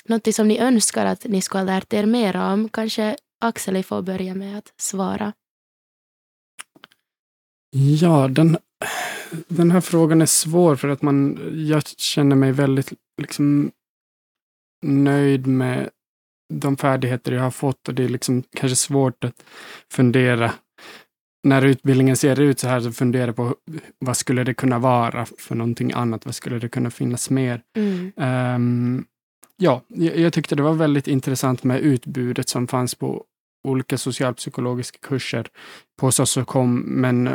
någonting 0.05 0.33
som 0.33 0.49
ni 0.49 0.59
önskar 0.59 1.07
att 1.07 1.25
ni 1.25 1.43
skulle 1.43 1.61
ha 1.61 1.67
lärt 1.67 1.93
er 1.93 2.07
mer 2.07 2.37
om? 2.37 2.69
Kanske 2.69 3.17
Axel 3.41 3.85
får 3.85 4.03
börja 4.03 4.35
med 4.35 4.59
att 4.59 4.73
svara. 4.77 5.33
Ja, 7.71 8.29
den, 8.29 8.59
den 9.49 9.71
här 9.71 9.81
frågan 9.81 10.23
är 10.23 10.27
svår 10.27 10.77
för 10.77 10.89
att 10.89 11.03
man, 11.03 11.39
jag 11.69 11.87
känner 11.87 12.37
mig 12.37 12.53
väldigt 12.53 12.93
liksom, 13.23 13.71
nöjd 14.83 15.47
med 15.47 15.91
de 16.55 16.77
färdigheter 16.77 17.33
jag 17.33 17.43
har 17.43 17.51
fått 17.51 17.89
och 17.89 17.95
det 17.95 18.05
är 18.05 18.09
liksom 18.09 18.43
kanske 18.57 18.77
svårt 18.77 19.25
att 19.25 19.45
fundera 19.93 20.53
när 21.45 21.65
utbildningen 21.65 22.17
ser 22.17 22.41
ut 22.41 22.59
så 22.59 22.69
här, 22.69 22.81
så 22.81 22.93
fundera 22.93 23.33
på 23.33 23.57
vad 23.99 24.17
skulle 24.17 24.45
det 24.45 24.55
kunna 24.55 24.79
vara 24.79 25.27
för 25.39 25.55
någonting 25.55 25.93
annat? 25.93 26.25
Vad 26.25 26.35
skulle 26.35 26.59
det 26.59 26.69
kunna 26.69 26.91
finnas 26.91 27.31
mer? 27.31 27.63
Mm. 27.77 28.13
Um, 28.57 29.05
ja, 29.57 29.83
jag, 29.89 30.33
tyckte 30.33 30.55
det 30.55 30.63
var 30.63 30.73
väldigt 30.73 31.09
intressant 31.09 31.65
med 31.65 31.81
utbudet 31.81 32.49
som 32.49 32.69
fanns 32.69 32.95
på 32.95 33.25
olika 33.69 33.99
socialpsykologiska 33.99 34.99
kurser 35.03 35.47
på 36.01 36.13
Sossokom, 36.13 36.79
men 36.79 37.31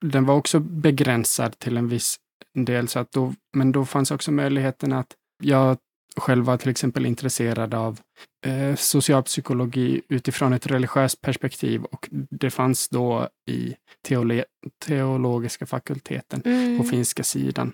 den 0.00 0.24
var 0.24 0.34
också 0.34 0.60
begränsad 0.60 1.58
till 1.58 1.76
en 1.76 1.88
viss 1.88 2.18
del, 2.54 2.88
så 2.88 2.98
att 2.98 3.12
då, 3.12 3.34
men 3.56 3.72
då 3.72 3.84
fanns 3.84 4.10
också 4.10 4.32
möjligheten 4.32 4.92
att 4.92 5.14
jag 5.42 5.76
själv 6.16 6.44
var 6.44 6.56
till 6.56 6.70
exempel 6.70 7.06
intresserad 7.06 7.74
av 7.74 8.00
eh, 8.46 8.74
socialpsykologi 8.76 10.02
utifrån 10.08 10.52
ett 10.52 10.66
religiöst 10.66 11.20
perspektiv 11.20 11.84
och 11.84 12.08
det 12.10 12.50
fanns 12.50 12.88
då 12.88 13.28
i 13.50 13.74
teolo 14.08 14.42
teologiska 14.86 15.66
fakulteten 15.66 16.42
mm. 16.44 16.78
på 16.78 16.84
finska 16.84 17.24
sidan. 17.24 17.72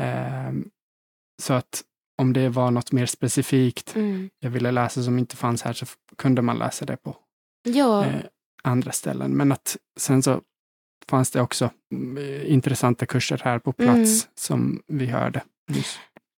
Eh, 0.00 0.52
så 1.42 1.54
att 1.54 1.82
om 2.18 2.32
det 2.32 2.48
var 2.48 2.70
något 2.70 2.92
mer 2.92 3.06
specifikt 3.06 3.96
mm. 3.96 4.30
jag 4.40 4.50
ville 4.50 4.70
läsa 4.70 5.02
som 5.02 5.18
inte 5.18 5.36
fanns 5.36 5.62
här 5.62 5.72
så 5.72 5.86
kunde 6.16 6.42
man 6.42 6.58
läsa 6.58 6.84
det 6.84 6.96
på 6.96 7.16
ja. 7.64 8.04
eh, 8.04 8.20
andra 8.62 8.92
ställen. 8.92 9.30
Men 9.30 9.52
att 9.52 9.76
sen 9.98 10.22
så 10.22 10.40
fanns 11.08 11.30
det 11.30 11.40
också 11.40 11.70
mm, 11.92 12.46
intressanta 12.46 13.06
kurser 13.06 13.40
här 13.44 13.58
på 13.58 13.72
plats 13.72 14.24
mm. 14.24 14.32
som 14.34 14.82
vi 14.86 15.06
hörde 15.06 15.42
nyss. 15.68 15.98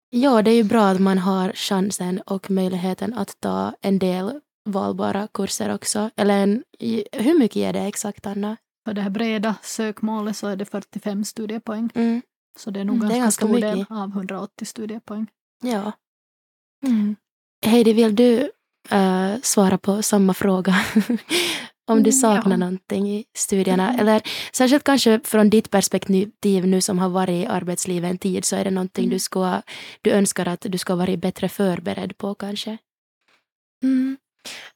Ja, 0.10 0.42
det 0.42 0.52
är 0.52 0.56
ju 0.56 0.64
bra 0.64 0.88
att 0.88 1.00
man 1.00 1.18
har 1.18 1.52
chansen 1.52 2.22
och 2.22 2.52
möjligheten 2.52 3.14
att 3.14 3.40
ta 3.40 3.74
en 3.82 4.00
del 4.00 4.40
valbara 4.66 5.28
kurser 5.34 5.76
också. 5.76 6.10
Eller 6.16 6.44
en, 6.44 6.64
hur 7.12 7.40
mycket 7.40 7.56
ger 7.56 7.74
det 7.74 7.80
exakt, 7.80 8.26
Anna? 8.26 8.58
För 8.86 8.94
det 8.94 9.02
här 9.02 9.10
breda 9.10 9.56
sökmålet 9.62 10.38
så 10.38 10.48
är 10.48 10.56
det 10.56 10.66
45 10.66 11.24
studiepoäng. 11.24 11.90
Mm. 11.96 12.22
Så 12.60 12.72
det 12.72 12.80
är 12.80 12.86
nog 12.86 12.96
mm, 12.96 13.10
ganska, 13.10 13.20
ganska 13.20 13.46
stor 13.46 13.56
mycket. 13.56 13.74
del 13.74 13.86
av 13.90 14.10
180 14.10 14.66
studiepoäng. 14.66 15.28
Ja. 15.64 15.92
Mm. 16.86 17.16
Heidi, 17.66 17.94
vill 17.94 18.16
du 18.16 18.52
uh, 18.94 19.42
svara 19.42 19.78
på 19.78 20.02
samma 20.02 20.34
fråga? 20.34 20.76
Om 21.88 22.04
du 22.04 22.10
mm, 22.10 22.20
saknar 22.20 22.52
ja. 22.52 22.58
någonting 22.58 23.10
i 23.10 23.26
studierna. 23.36 23.90
Mm. 23.90 24.00
Eller 24.00 24.22
särskilt 24.54 24.84
kanske 24.84 25.20
från 25.24 25.50
ditt 25.50 25.72
perspektiv 25.72 26.68
nu 26.68 26.82
som 26.82 27.00
har 27.00 27.10
varit 27.10 27.44
i 27.44 27.46
arbetslivet 27.46 28.12
en 28.12 28.18
tid 28.18 28.46
så 28.46 28.56
är 28.56 28.64
det 28.64 28.72
någonting 28.72 29.04
mm. 29.04 29.14
du, 29.14 29.20
ska, 29.20 29.62
du 30.02 30.12
önskar 30.12 30.48
att 30.48 30.62
du 30.62 30.78
ska 30.78 30.96
vara 30.96 31.18
bättre 31.18 31.50
förberedd 31.50 32.18
på 32.18 32.36
kanske? 32.36 32.78
Mm. 33.84 34.18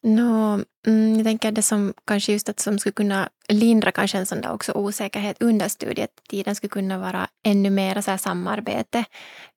No, 0.03 0.63
mm, 0.87 1.15
jag 1.15 1.23
tänker 1.23 1.51
det 1.51 1.61
som 1.61 1.93
kanske 2.07 2.31
just 2.31 2.49
att 2.49 2.59
som 2.59 2.79
skulle 2.79 2.93
kunna 2.93 3.29
lindra 3.49 3.91
kanske 3.91 4.17
en 4.17 4.25
sån 4.25 4.41
där 4.41 4.51
också 4.51 4.71
osäkerhet 4.71 5.41
under 5.41 5.67
studietiden 5.67 6.55
skulle 6.55 6.69
kunna 6.69 6.97
vara 6.97 7.27
ännu 7.45 7.69
mer 7.69 8.01
så 8.01 8.17
samarbete 8.17 9.05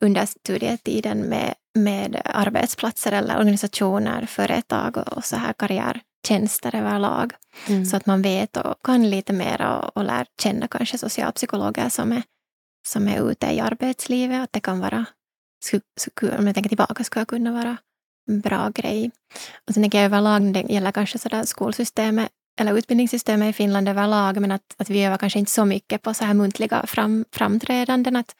under 0.00 0.26
studietiden 0.26 1.20
med, 1.20 1.54
med 1.74 2.20
arbetsplatser 2.24 3.12
eller 3.12 3.38
organisationer, 3.38 4.26
företag 4.26 4.96
och 4.96 5.24
så 5.24 5.36
här 5.36 5.52
karriär 5.52 6.00
tjänster 6.26 6.74
överlag. 6.74 7.32
Mm. 7.68 7.84
Så 7.84 7.96
att 7.96 8.06
man 8.06 8.22
vet 8.22 8.56
och 8.56 8.74
kan 8.84 9.10
lite 9.10 9.32
mer 9.32 9.62
och, 9.62 9.96
och 9.96 10.04
lär 10.04 10.26
känna 10.42 10.68
kanske 10.68 10.98
socialpsykologer 10.98 11.88
som 11.88 12.12
är, 12.12 12.22
som 12.86 13.08
är 13.08 13.30
ute 13.30 13.46
i 13.46 13.60
arbetslivet. 13.60 14.42
Att 14.42 14.52
det 14.52 14.60
kan 14.60 14.80
vara, 14.80 15.06
om 16.38 16.46
jag 16.46 16.54
tänker 16.54 16.68
tillbaka, 16.68 17.04
skulle 17.04 17.24
kunna 17.24 17.52
vara 17.52 17.76
en 18.30 18.40
bra 18.40 18.70
grej. 18.74 19.10
Och 19.68 19.74
sen 19.74 19.82
tänker 19.82 19.98
jag 19.98 20.04
överlag 20.04 20.42
när 20.42 20.62
det 20.62 20.72
gäller 20.72 20.92
kanske 20.92 21.18
sådär 21.18 21.44
skolsystemet 21.44 22.30
eller 22.60 22.78
utbildningssystemet 22.78 23.50
i 23.50 23.52
Finland 23.52 23.88
överlag, 23.88 24.40
men 24.40 24.50
att, 24.50 24.74
att 24.76 24.90
vi 24.90 25.04
övar 25.04 25.18
kanske 25.18 25.38
inte 25.38 25.50
så 25.50 25.64
mycket 25.64 26.02
på 26.02 26.14
så 26.14 26.24
här 26.24 26.34
muntliga 26.34 26.86
fram, 26.86 27.24
framträdanden. 27.32 28.16
Att, 28.16 28.36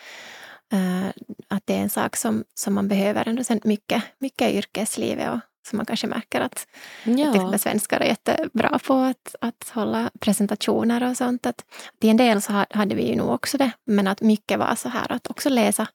uh, 0.74 1.08
att 1.48 1.62
det 1.66 1.74
är 1.74 1.80
en 1.80 1.90
sak 1.90 2.16
som, 2.16 2.44
som 2.54 2.74
man 2.74 2.88
behöver 2.88 3.28
ändå 3.28 3.44
sen 3.44 3.60
mycket, 3.64 4.02
mycket 4.18 4.50
i 4.50 4.56
yrkeslivet 4.56 5.30
och, 5.30 5.40
som 5.66 5.76
man 5.76 5.86
kanske 5.86 6.06
märker 6.06 6.40
att, 6.40 6.66
ja. 7.04 7.54
att 7.54 7.60
svenskar 7.60 8.00
är 8.00 8.06
jättebra 8.06 8.78
på 8.86 8.94
att, 8.94 9.34
att 9.40 9.68
hålla 9.68 10.10
presentationer 10.20 11.10
och 11.10 11.16
sånt. 11.16 11.46
Att, 11.46 11.64
till 12.00 12.10
en 12.10 12.16
del 12.16 12.42
så 12.42 12.64
hade 12.70 12.94
vi 12.94 13.08
ju 13.08 13.16
nog 13.16 13.30
också 13.30 13.58
det, 13.58 13.70
men 13.86 14.06
att 14.06 14.20
mycket 14.20 14.58
var 14.58 14.74
så 14.74 14.88
här 14.88 15.12
att 15.12 15.30
också 15.30 15.48
läsa, 15.48 15.86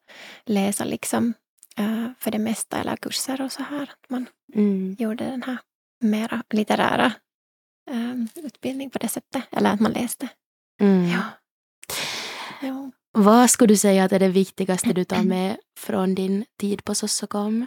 läsa 0.45 0.83
liksom 0.83 1.33
uh, 1.79 2.07
för 2.19 2.31
det 2.31 2.39
mesta 2.39 2.77
eller 2.77 2.95
kurser 2.95 3.41
och 3.41 3.51
så 3.51 3.63
här. 3.63 3.83
Att 3.83 4.09
man 4.09 4.25
mm. 4.55 4.95
gjorde 4.99 5.23
den 5.23 5.43
här 5.43 5.57
mera 6.01 6.43
litterära 6.49 7.11
um, 7.91 8.27
utbildning 8.35 8.89
på 8.89 8.99
det 8.99 9.07
sättet, 9.07 9.43
eller 9.51 9.69
att 9.69 9.79
man 9.79 9.91
läste. 9.91 10.29
Mm. 10.81 11.09
Ja. 11.09 11.21
ja. 12.61 12.91
Vad 13.11 13.49
skulle 13.49 13.73
du 13.73 13.77
säga 13.77 14.03
att 14.03 14.11
är 14.11 14.19
det 14.19 14.27
viktigaste 14.27 14.93
du 14.93 15.03
tar 15.03 15.23
med 15.23 15.57
från 15.79 16.15
din 16.15 16.45
tid 16.59 16.83
på 16.83 16.95
Sossokom? 16.95 17.65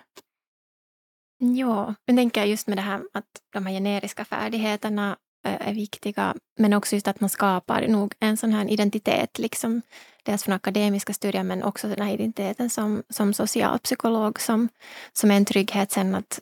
Ja, 1.44 1.94
men 2.06 2.16
tänker 2.16 2.44
just 2.44 2.66
med 2.66 2.78
det 2.78 2.82
här 2.82 3.02
att 3.12 3.24
de 3.52 3.66
här 3.66 3.72
generiska 3.72 4.24
färdigheterna 4.24 5.16
är 5.44 5.74
viktiga, 5.74 6.34
men 6.58 6.72
också 6.72 6.96
just 6.96 7.08
att 7.08 7.20
man 7.20 7.30
skapar 7.30 7.88
nog 7.88 8.14
en 8.20 8.36
sån 8.36 8.52
här 8.52 8.70
identitet, 8.70 9.38
liksom, 9.38 9.82
dels 10.22 10.42
från 10.44 10.54
akademiska 10.54 11.12
studier, 11.12 11.42
men 11.42 11.62
också 11.62 11.88
den 11.88 12.06
här 12.06 12.14
identiteten 12.14 12.70
som, 12.70 13.02
som 13.08 13.34
socialpsykolog, 13.34 14.40
som, 14.40 14.68
som 15.12 15.30
är 15.30 15.36
en 15.36 15.44
trygghet 15.44 15.92
sen 15.92 16.14
att, 16.14 16.40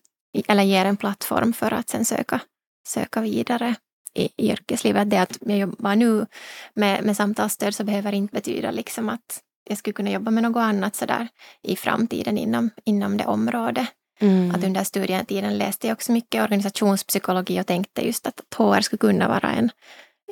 eller 0.48 0.62
ger 0.62 0.84
en 0.84 0.96
plattform 0.96 1.52
för 1.52 1.72
att 1.72 1.88
sen 1.88 2.04
söka, 2.04 2.40
söka 2.88 3.20
vidare 3.20 3.74
i, 4.14 4.28
i 4.36 4.50
yrkeslivet. 4.50 5.10
Det 5.10 5.18
att 5.18 5.38
jag 5.40 5.58
jobbar 5.58 5.96
nu 5.96 6.26
med, 6.74 7.04
med 7.04 7.16
samtalsstöd 7.16 7.74
så 7.74 7.84
behöver 7.84 8.12
inte 8.12 8.34
betyda 8.34 8.70
liksom 8.70 9.08
att 9.08 9.40
jag 9.68 9.78
skulle 9.78 9.94
kunna 9.94 10.10
jobba 10.10 10.30
med 10.30 10.42
något 10.42 10.60
annat 10.60 10.96
sådär 10.96 11.28
i 11.62 11.76
framtiden 11.76 12.38
inom, 12.38 12.70
inom 12.84 13.16
det 13.16 13.26
området. 13.26 13.88
Mm. 14.20 14.54
Att 14.54 14.64
under 14.64 14.84
studietiden 14.84 15.58
läste 15.58 15.86
jag 15.86 15.94
också 15.94 16.12
mycket 16.12 16.42
organisationspsykologi 16.42 17.60
och 17.60 17.66
tänkte 17.66 18.06
just 18.06 18.26
att 18.26 18.40
HR 18.56 18.80
skulle 18.80 18.98
kunna 18.98 19.28
vara 19.28 19.52
en, 19.52 19.70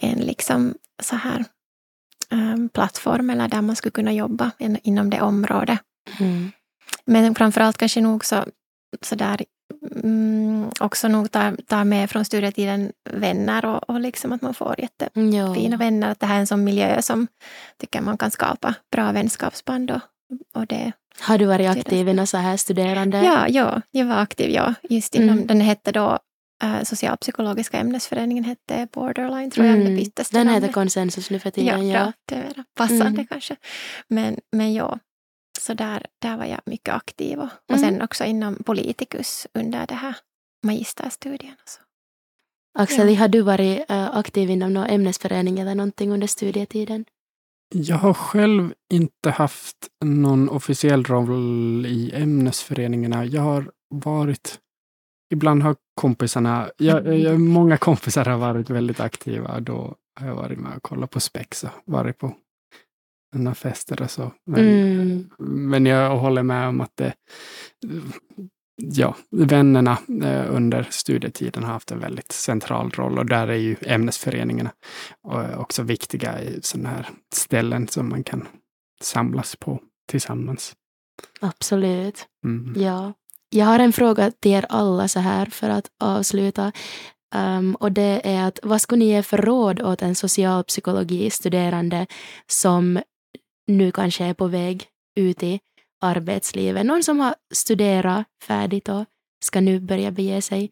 en 0.01 0.19
liksom 0.19 0.75
så 1.03 1.17
här, 1.17 1.45
um, 2.31 2.69
plattform 2.69 3.31
eller 3.31 3.49
där 3.49 3.63
man 3.63 3.77
skulle 3.77 3.93
kunna 3.93 4.13
jobba 4.13 4.51
in, 4.59 4.79
inom 4.83 5.11
det 5.11 5.21
området. 5.21 5.79
Mm. 6.21 6.53
Men 7.05 7.35
framförallt 7.35 7.79
kanske 7.79 8.01
nog 8.01 8.25
så, 8.25 8.45
så 9.03 9.15
där, 9.15 9.45
mm, 10.05 10.71
också 10.81 11.09
nog 11.09 11.31
tar, 11.31 11.57
tar 11.67 11.85
med 11.85 12.11
från 12.11 12.25
studietiden 12.25 12.93
vänner 13.11 13.65
och, 13.65 13.91
och 13.91 14.01
liksom 14.01 14.33
att 14.33 14.43
man 14.43 14.55
får 14.55 14.75
jättefina 14.79 15.71
ja. 15.71 15.77
vänner. 15.77 16.11
Att 16.11 16.21
det 16.21 16.27
här 16.27 16.37
är 16.37 16.41
en 16.41 16.47
sån 16.47 16.65
miljö 16.65 17.03
som 17.03 17.27
tycker 17.79 18.01
man 18.01 18.19
kan 18.19 18.31
skapa 18.31 18.75
bra 18.93 19.13
vänskapsband 19.13 19.91
och, 19.91 20.01
och 20.55 20.67
det 20.67 20.93
har 21.21 21.39
du 21.39 21.45
varit 21.47 21.69
aktiv 21.69 22.09
i 22.09 22.13
något 22.13 22.29
så 22.29 22.37
här 22.37 22.57
studerande? 22.57 23.25
Ja, 23.25 23.49
ja, 23.49 23.83
jag 23.91 24.07
var 24.07 24.17
aktiv, 24.17 24.51
ja. 24.51 24.75
Just 24.83 25.15
inom, 25.15 25.31
mm. 25.31 25.47
den 25.47 25.61
hette 25.61 25.93
då 25.93 26.19
uh, 26.65 26.83
Socialpsykologiska 26.83 27.79
ämnesföreningen 27.79 28.45
hette 28.45 28.89
Borderline, 28.93 29.51
tror 29.51 29.67
jag. 29.67 29.75
Mm. 29.75 29.89
Det 29.89 29.97
byttes 29.97 30.31
den 30.31 30.49
heter 30.49 30.73
Konsensus 30.73 31.31
nu 31.31 31.39
för 31.39 31.51
tiden. 31.51 31.89
Ja, 31.89 31.99
ja. 31.99 32.13
det 32.25 32.35
är 32.35 32.65
passande 32.75 33.07
mm. 33.07 33.27
kanske. 33.27 33.57
Men, 34.09 34.39
men 34.53 34.75
ja. 34.75 34.99
så 35.61 35.75
där, 35.75 36.07
där 36.23 36.37
var 36.37 36.45
jag 36.45 36.61
mycket 36.65 36.95
aktiv 36.95 37.39
och, 37.39 37.49
och 37.73 37.81
sen 37.81 38.03
också 38.03 38.25
inom 38.25 38.63
Politicus 38.67 39.47
under 39.55 39.87
det 39.87 39.95
här 39.95 40.17
magisterstudien. 40.67 41.57
Så. 41.65 41.81
Axel, 42.79 43.17
har 43.17 43.29
du 43.29 43.41
varit 43.41 43.91
uh, 43.91 44.17
aktiv 44.17 44.51
inom 44.51 44.73
någon 44.75 44.87
ämnesförening 44.87 45.59
eller 45.59 45.75
någonting 45.75 46.13
under 46.13 46.27
studietiden? 46.27 47.05
Jag 47.75 47.97
har 47.97 48.15
själv 48.15 48.75
inte 48.93 49.31
haft 49.31 49.77
någon 50.05 50.49
officiell 50.49 51.05
roll 51.05 51.87
i 51.87 52.13
ämnesföreningarna. 52.15 53.25
Jag 53.25 53.43
har 53.43 53.71
varit 53.95 54.59
Ibland 55.31 55.63
har 55.63 55.77
kompisarna, 55.95 56.71
jag, 56.77 57.19
jag, 57.19 57.41
många 57.41 57.77
kompisar 57.77 58.25
har 58.25 58.39
varit 58.39 58.71
väldigt 58.71 59.01
aktiva. 59.01 59.61
Då 59.61 59.95
har 60.21 60.27
jag 60.27 60.35
varit 60.35 60.59
med 60.59 60.77
och 60.77 60.83
kollat 60.83 61.11
på 61.11 61.21
spex 61.21 61.65
och 61.65 61.71
varit 61.85 62.19
på 62.19 62.37
några 63.37 63.55
fester 63.55 64.03
och 64.03 64.11
så. 64.11 64.33
Men, 64.47 64.69
mm. 64.69 65.31
men 65.39 65.87
jag 65.87 66.17
håller 66.17 66.43
med 66.43 66.69
om 66.69 66.81
att 66.81 66.97
det, 66.97 67.15
ja, 68.79 69.17
vännerna 69.31 69.99
eh, 70.23 70.55
under 70.55 70.89
studietiden 70.91 71.65
har 71.65 71.73
haft 71.73 71.91
en 71.91 72.01
väldigt 72.01 72.33
central 72.33 72.91
roll 72.91 73.19
och 73.19 73.27
där 73.27 73.49
är 73.49 73.55
ju 73.55 73.77
ämnesföreningarna 73.81 74.71
också 75.57 75.83
viktiga 75.83 76.43
i 76.43 76.59
sådana 76.63 76.89
här 76.89 77.09
ställen 77.35 77.89
som 77.89 78.09
man 78.09 78.25
kan 78.25 78.49
samlas 79.01 79.57
på 79.57 79.81
tillsammans. 80.09 80.75
Absolut. 81.41 82.27
Mm. 82.45 82.83
Ja. 82.83 83.13
Jag 83.51 83.67
har 83.67 83.79
en 83.79 83.93
fråga 83.93 84.31
till 84.31 84.53
er 84.53 84.67
alla 84.69 85.09
så 85.09 85.21
här 85.21 85.47
för 85.47 85.71
att 85.71 85.87
avsluta. 86.01 86.73
Um, 87.35 87.75
och 87.75 87.93
det 87.93 88.21
är 88.25 88.49
att 88.49 88.59
vad 88.63 88.81
skulle 88.81 88.99
ni 88.99 89.11
ge 89.11 89.23
för 89.23 89.39
råd 89.39 89.83
åt 89.83 90.03
en 90.03 90.15
socialpsykologistuderande 90.15 92.07
som 92.47 93.01
nu 93.67 93.93
kanske 93.93 94.25
är 94.25 94.35
på 94.35 94.47
väg 94.47 94.87
ut 95.17 95.43
i 95.43 95.61
arbetslivet? 96.01 96.87
Någon 96.87 97.03
som 97.03 97.21
har 97.21 97.35
studerat 97.55 98.27
färdigt 98.43 98.89
och 98.89 99.05
ska 99.45 99.61
nu 99.61 99.81
börja 99.81 100.11
bege 100.11 100.43
sig 100.43 100.71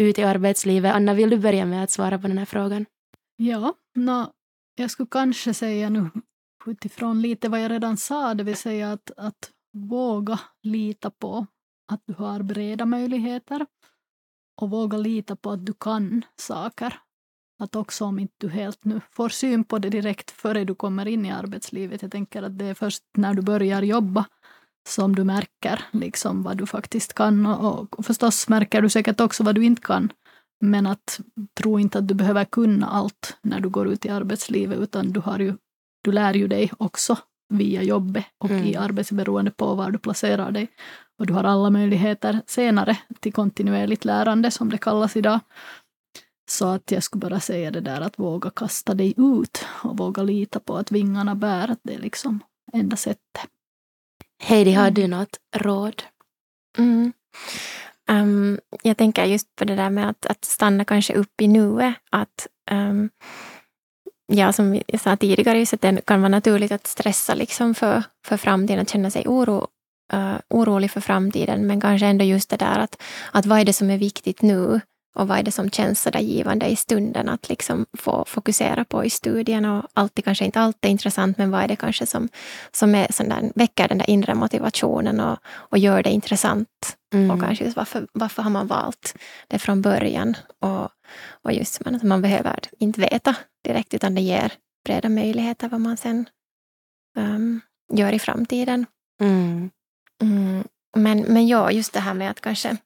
ut 0.00 0.18
i 0.18 0.22
arbetslivet. 0.22 0.94
Anna, 0.94 1.14
vill 1.14 1.30
du 1.30 1.38
börja 1.38 1.66
med 1.66 1.84
att 1.84 1.90
svara 1.90 2.18
på 2.18 2.28
den 2.28 2.38
här 2.38 2.44
frågan? 2.44 2.86
Ja, 3.36 3.74
no, 3.94 4.32
jag 4.74 4.90
skulle 4.90 5.08
kanske 5.10 5.54
säga 5.54 5.88
nu 5.90 6.10
utifrån 6.66 7.22
lite 7.22 7.48
vad 7.48 7.60
jag 7.60 7.70
redan 7.70 7.96
sa, 7.96 8.34
det 8.34 8.44
vill 8.44 8.56
säga 8.56 8.92
att, 8.92 9.10
att 9.16 9.50
våga 9.72 10.40
lita 10.62 11.10
på 11.10 11.46
att 11.92 12.02
du 12.06 12.14
har 12.14 12.42
breda 12.42 12.86
möjligheter 12.86 13.66
och 14.60 14.70
våga 14.70 14.98
lita 14.98 15.36
på 15.36 15.50
att 15.50 15.66
du 15.66 15.72
kan 15.72 16.24
saker. 16.36 17.00
Att 17.58 17.76
också 17.76 18.04
om 18.04 18.18
inte 18.18 18.34
du 18.38 18.48
helt 18.48 18.84
nu 18.84 19.00
får 19.10 19.28
syn 19.28 19.64
på 19.64 19.78
det 19.78 19.90
direkt 19.90 20.30
före 20.30 20.64
du 20.64 20.74
kommer 20.74 21.06
in 21.06 21.26
i 21.26 21.30
arbetslivet. 21.30 22.02
Jag 22.02 22.12
tänker 22.12 22.42
att 22.42 22.58
det 22.58 22.64
är 22.64 22.74
först 22.74 23.02
när 23.16 23.34
du 23.34 23.42
börjar 23.42 23.82
jobba 23.82 24.24
som 24.88 25.14
du 25.14 25.24
märker 25.24 25.84
liksom 25.92 26.42
vad 26.42 26.56
du 26.56 26.66
faktiskt 26.66 27.12
kan. 27.12 27.46
Och, 27.46 27.98
och 27.98 28.06
förstås 28.06 28.48
märker 28.48 28.82
du 28.82 28.88
säkert 28.88 29.20
också 29.20 29.42
vad 29.44 29.54
du 29.54 29.64
inte 29.64 29.82
kan. 29.82 30.12
Men 30.60 30.86
att 30.86 31.20
tro 31.58 31.78
inte 31.78 31.98
att 31.98 32.08
du 32.08 32.14
behöver 32.14 32.44
kunna 32.44 32.86
allt 32.86 33.36
när 33.42 33.60
du 33.60 33.68
går 33.68 33.88
ut 33.88 34.04
i 34.04 34.08
arbetslivet, 34.08 34.78
utan 34.78 35.12
du, 35.12 35.20
har 35.20 35.38
ju, 35.38 35.54
du 36.04 36.12
lär 36.12 36.34
ju 36.34 36.48
dig 36.48 36.70
också 36.78 37.18
via 37.48 37.82
jobbet 37.82 38.24
och 38.38 38.50
mm. 38.50 38.64
i 38.64 38.76
arbetet 38.76 39.16
beroende 39.16 39.50
på 39.50 39.74
var 39.74 39.90
du 39.90 39.98
placerar 39.98 40.50
dig. 40.50 40.68
Och 41.18 41.26
du 41.26 41.32
har 41.32 41.44
alla 41.44 41.70
möjligheter 41.70 42.40
senare 42.46 42.98
till 43.20 43.32
kontinuerligt 43.32 44.04
lärande 44.04 44.50
som 44.50 44.70
det 44.70 44.78
kallas 44.78 45.16
idag. 45.16 45.40
Så 46.50 46.66
att 46.66 46.90
jag 46.90 47.02
skulle 47.02 47.20
bara 47.20 47.40
säga 47.40 47.70
det 47.70 47.80
där 47.80 48.00
att 48.00 48.18
våga 48.18 48.50
kasta 48.50 48.94
dig 48.94 49.14
ut 49.16 49.64
och 49.82 49.98
våga 49.98 50.22
lita 50.22 50.60
på 50.60 50.76
att 50.76 50.92
vingarna 50.92 51.34
bär, 51.34 51.70
att 51.70 51.80
det 51.82 51.94
är 51.94 51.98
liksom 51.98 52.40
enda 52.72 52.96
sättet. 52.96 53.50
Heidi, 54.44 54.72
har 54.72 54.82
mm. 54.82 54.94
du 54.94 55.06
något 55.06 55.36
råd? 55.56 56.02
Mm. 56.78 57.12
Um, 58.10 58.58
jag 58.82 58.96
tänker 58.96 59.24
just 59.24 59.56
på 59.56 59.64
det 59.64 59.76
där 59.76 59.90
med 59.90 60.08
att, 60.08 60.26
att 60.26 60.44
stanna 60.44 60.84
kanske 60.84 61.14
upp 61.14 61.40
i 61.40 61.48
nuet. 61.48 61.94
Att, 62.10 62.46
um, 62.70 63.10
ja, 64.26 64.52
som 64.52 64.80
jag 64.86 65.00
sa 65.00 65.16
tidigare, 65.16 65.66
så 65.66 65.74
att 65.74 65.80
det 65.80 66.06
kan 66.06 66.20
vara 66.20 66.28
naturligt 66.28 66.72
att 66.72 66.86
stressa 66.86 67.34
liksom 67.34 67.74
för, 67.74 68.02
för 68.26 68.36
framtiden, 68.36 68.82
att 68.82 68.90
känna 68.90 69.10
sig 69.10 69.28
oro, 69.28 69.68
uh, 70.14 70.36
orolig 70.50 70.90
för 70.90 71.00
framtiden, 71.00 71.66
men 71.66 71.80
kanske 71.80 72.06
ändå 72.06 72.24
just 72.24 72.50
det 72.50 72.56
där 72.56 72.78
att, 72.78 73.02
att 73.32 73.46
vad 73.46 73.60
är 73.60 73.64
det 73.64 73.72
som 73.72 73.90
är 73.90 73.98
viktigt 73.98 74.42
nu 74.42 74.80
och 75.14 75.28
vad 75.28 75.38
är 75.38 75.42
det 75.42 75.52
som 75.52 75.70
känns 75.70 76.02
så 76.02 76.10
där 76.10 76.20
givande 76.20 76.66
i 76.66 76.76
stunden 76.76 77.28
att 77.28 77.48
liksom 77.48 77.86
få 77.98 78.24
fokusera 78.26 78.84
på 78.84 79.04
i 79.04 79.10
studien 79.10 79.64
och 79.64 79.88
alltid 79.92 80.24
kanske 80.24 80.44
inte 80.44 80.60
allt 80.60 80.84
är 80.84 80.88
intressant, 80.88 81.38
men 81.38 81.50
vad 81.50 81.62
är 81.62 81.68
det 81.68 81.76
kanske 81.76 82.06
som, 82.06 82.28
som 82.72 82.94
är 82.94 83.12
sån 83.12 83.28
där, 83.28 83.52
väcker 83.54 83.88
den 83.88 83.98
där 83.98 84.10
inre 84.10 84.34
motivationen 84.34 85.20
och, 85.20 85.38
och 85.46 85.78
gör 85.78 86.02
det 86.02 86.10
intressant. 86.10 86.96
Mm. 87.14 87.30
Och 87.30 87.40
kanske 87.40 87.64
just 87.64 87.76
varför, 87.76 88.06
varför 88.12 88.42
har 88.42 88.50
man 88.50 88.66
valt 88.66 89.14
det 89.48 89.58
från 89.58 89.82
början? 89.82 90.36
Och, 90.60 90.88
och 91.42 91.52
just 91.52 91.84
man, 91.84 92.00
man 92.02 92.22
behöver 92.22 92.58
inte 92.78 93.00
veta 93.00 93.36
direkt, 93.64 93.94
utan 93.94 94.14
det 94.14 94.20
ger 94.20 94.52
breda 94.84 95.08
möjligheter 95.08 95.68
vad 95.68 95.80
man 95.80 95.96
sen 95.96 96.28
um, 97.16 97.60
gör 97.92 98.12
i 98.12 98.18
framtiden. 98.18 98.86
Mm. 99.20 99.70
Mm. 100.22 100.64
Men, 100.96 101.20
men 101.20 101.46
ja, 101.46 101.70
just 101.70 101.92
det 101.92 102.00
här 102.00 102.14
med 102.14 102.30
att 102.30 102.40
kanske 102.40 102.76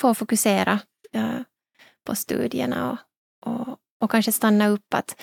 få 0.00 0.14
fokusera 0.14 0.78
uh, 1.16 1.40
på 2.04 2.14
studierna 2.14 2.90
och, 2.90 2.98
och, 3.52 3.78
och, 4.00 4.10
kanske 4.10 4.32
stanna 4.32 4.68
upp 4.68 4.94
att, 4.94 5.20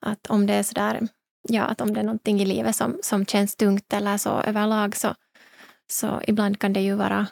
att 0.00 0.26
om 0.26 0.46
det 0.46 0.54
är 0.54 0.62
sådär, 0.62 1.08
ja, 1.48 1.62
att 1.62 1.80
om 1.80 1.94
det 1.94 2.00
är 2.00 2.04
någonting 2.04 2.40
i 2.40 2.44
livet 2.44 2.76
som, 2.76 2.98
som 3.02 3.26
känns 3.26 3.56
tungt 3.56 3.92
eller 3.92 4.18
så 4.18 4.30
överlag 4.30 4.96
så, 4.96 5.14
så 5.90 6.20
ibland 6.26 6.58
kan 6.58 6.72
det 6.72 6.80
ju 6.80 6.94
vara 6.94 7.26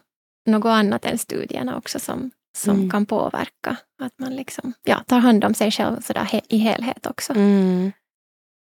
något 0.47 0.71
annat 0.71 1.05
än 1.05 1.19
studierna 1.19 1.77
också 1.77 1.99
som, 1.99 2.31
som 2.57 2.77
mm. 2.77 2.91
kan 2.91 3.07
påverka. 3.07 3.77
Att 4.03 4.19
man 4.19 4.37
liksom, 4.37 4.73
ja, 4.83 5.05
tar 5.07 5.19
hand 5.19 5.45
om 5.45 5.55
sig 5.55 5.71
själv 5.71 6.01
sådär 6.01 6.25
he, 6.25 6.41
i 6.49 6.59
helhet 6.59 7.07
också. 7.07 7.33
Mm. 7.33 7.93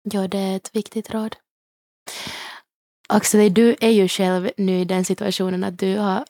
Ja, 0.03 0.27
det 0.27 0.37
är 0.37 0.55
ett 0.55 0.75
viktigt 0.75 1.13
råd. 1.13 1.35
Axel, 3.09 3.53
du 3.53 3.75
är 3.79 3.89
ju 3.89 4.07
själv 4.07 4.49
nu 4.57 4.79
i 4.79 4.85
den 4.85 5.05
situationen 5.05 5.63
att 5.63 5.79
du, 5.79 5.97
har, 5.97 6.25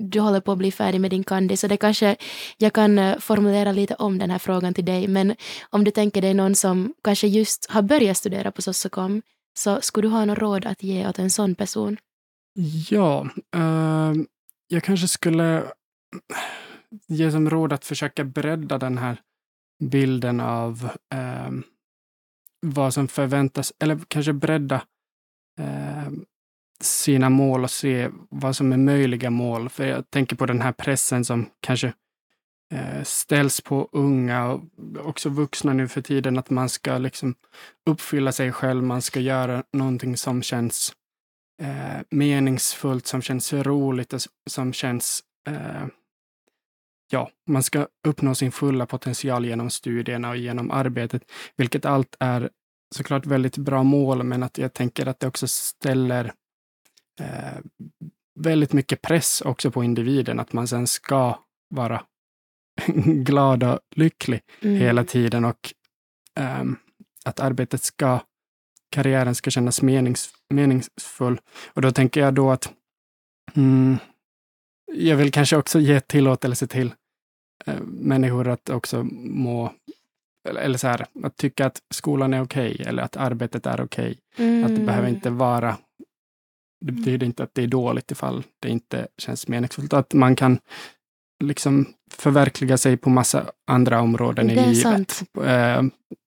du 0.00 0.20
håller 0.20 0.40
på 0.40 0.52
att 0.52 0.58
bli 0.58 0.72
färdig 0.72 1.00
med 1.00 1.10
din 1.10 1.24
kandi, 1.24 1.56
så 1.56 1.66
det 1.66 1.76
kanske 1.76 2.16
jag 2.56 2.72
kan 2.72 2.98
eh, 2.98 3.18
formulera 3.18 3.72
lite 3.72 3.94
om 3.94 4.18
den 4.18 4.30
här 4.30 4.38
frågan 4.38 4.74
till 4.74 4.84
dig. 4.84 5.08
Men 5.08 5.34
om 5.70 5.84
du 5.84 5.90
tänker 5.90 6.22
dig 6.22 6.34
någon 6.34 6.54
som 6.54 6.94
kanske 7.04 7.26
just 7.26 7.70
har 7.70 7.82
börjat 7.82 8.16
studera 8.16 8.52
på 8.52 8.62
Sossokom, 8.62 9.22
så 9.58 9.80
skulle 9.80 10.08
du 10.08 10.12
ha 10.12 10.24
något 10.24 10.38
råd 10.38 10.66
att 10.66 10.82
ge 10.82 11.08
åt 11.08 11.18
en 11.18 11.30
sån 11.30 11.54
person? 11.54 11.96
Ja, 12.90 13.28
eh, 13.54 14.12
jag 14.68 14.82
kanske 14.82 15.08
skulle 15.08 15.64
ge 17.06 17.30
som 17.30 17.50
råd 17.50 17.72
att 17.72 17.84
försöka 17.84 18.24
bredda 18.24 18.78
den 18.78 18.98
här 18.98 19.20
bilden 19.84 20.40
av 20.40 20.90
eh, 21.14 21.50
vad 22.60 22.94
som 22.94 23.08
förväntas, 23.08 23.72
eller 23.80 23.98
kanske 24.08 24.32
bredda 24.32 24.82
eh, 25.60 26.08
sina 26.80 27.28
mål 27.28 27.64
och 27.64 27.70
se 27.70 28.08
vad 28.30 28.56
som 28.56 28.72
är 28.72 28.76
möjliga 28.76 29.30
mål. 29.30 29.68
För 29.68 29.86
jag 29.86 30.10
tänker 30.10 30.36
på 30.36 30.46
den 30.46 30.60
här 30.60 30.72
pressen 30.72 31.24
som 31.24 31.46
kanske 31.60 31.92
eh, 32.74 33.02
ställs 33.02 33.60
på 33.60 33.88
unga 33.92 34.46
och 34.46 34.62
också 35.04 35.28
vuxna 35.28 35.72
nu 35.72 35.88
för 35.88 36.02
tiden, 36.02 36.38
att 36.38 36.50
man 36.50 36.68
ska 36.68 36.98
liksom 36.98 37.34
uppfylla 37.90 38.32
sig 38.32 38.52
själv, 38.52 38.82
man 38.82 39.02
ska 39.02 39.20
göra 39.20 39.64
någonting 39.72 40.16
som 40.16 40.42
känns 40.42 40.92
eh, 41.62 42.02
meningsfullt, 42.10 43.06
som 43.06 43.22
känns 43.22 43.52
roligt 43.52 44.12
och 44.12 44.20
som 44.50 44.72
känns 44.72 45.22
eh, 45.48 45.86
ja, 47.10 47.30
man 47.46 47.62
ska 47.62 47.86
uppnå 48.06 48.34
sin 48.34 48.52
fulla 48.52 48.86
potential 48.86 49.46
genom 49.46 49.70
studierna 49.70 50.30
och 50.30 50.36
genom 50.36 50.70
arbetet, 50.70 51.22
vilket 51.56 51.84
allt 51.84 52.16
är 52.20 52.50
såklart 52.94 53.26
väldigt 53.26 53.56
bra 53.56 53.82
mål, 53.82 54.22
men 54.22 54.42
att 54.42 54.58
jag 54.58 54.72
tänker 54.72 55.06
att 55.06 55.20
det 55.20 55.26
också 55.26 55.48
ställer 55.48 56.32
eh, 57.20 57.58
väldigt 58.34 58.72
mycket 58.72 59.02
press 59.02 59.40
också 59.40 59.70
på 59.70 59.84
individen, 59.84 60.40
att 60.40 60.52
man 60.52 60.68
sen 60.68 60.86
ska 60.86 61.38
vara 61.68 62.02
glad 63.04 63.62
och 63.62 63.80
lycklig 63.94 64.40
mm. 64.60 64.76
hela 64.76 65.04
tiden 65.04 65.44
och 65.44 65.74
eh, 66.38 66.64
att 67.24 67.40
arbetet 67.40 67.82
ska, 67.82 68.20
karriären 68.90 69.34
ska 69.34 69.50
kännas 69.50 69.82
menings, 69.82 70.30
meningsfull. 70.50 71.40
Och 71.66 71.82
då 71.82 71.90
tänker 71.90 72.20
jag 72.20 72.34
då 72.34 72.50
att 72.50 72.72
mm, 73.56 73.96
jag 74.92 75.16
vill 75.16 75.32
kanske 75.32 75.56
också 75.56 75.80
ge 75.80 76.00
tillåtelse 76.00 76.66
till 76.66 76.94
eh, 77.66 77.80
människor 77.82 78.48
att 78.48 78.70
också 78.70 79.02
må 79.12 79.72
eller 80.48 80.78
så 80.78 80.88
här, 80.88 81.06
att 81.22 81.36
tycka 81.36 81.66
att 81.66 81.82
skolan 81.90 82.34
är 82.34 82.42
okej 82.42 82.74
okay, 82.74 82.86
eller 82.86 83.02
att 83.02 83.16
arbetet 83.16 83.66
är 83.66 83.80
okej. 83.80 84.18
Okay. 84.34 84.46
Mm. 84.46 84.64
Att 84.64 84.76
det 84.76 84.82
behöver 84.82 85.08
inte 85.08 85.30
vara, 85.30 85.76
det 86.80 86.92
betyder 86.92 87.26
inte 87.26 87.42
att 87.42 87.54
det 87.54 87.62
är 87.62 87.66
dåligt 87.66 88.10
ifall 88.10 88.42
det 88.60 88.68
inte 88.68 89.06
känns 89.18 89.48
meningsfullt. 89.48 89.92
Att 89.92 90.14
man 90.14 90.36
kan 90.36 90.58
liksom 91.44 91.86
förverkliga 92.10 92.76
sig 92.76 92.96
på 92.96 93.10
massa 93.10 93.44
andra 93.66 94.00
områden 94.00 94.50
i 94.50 94.54
livet. 94.54 95.22
Eh, 95.44 95.82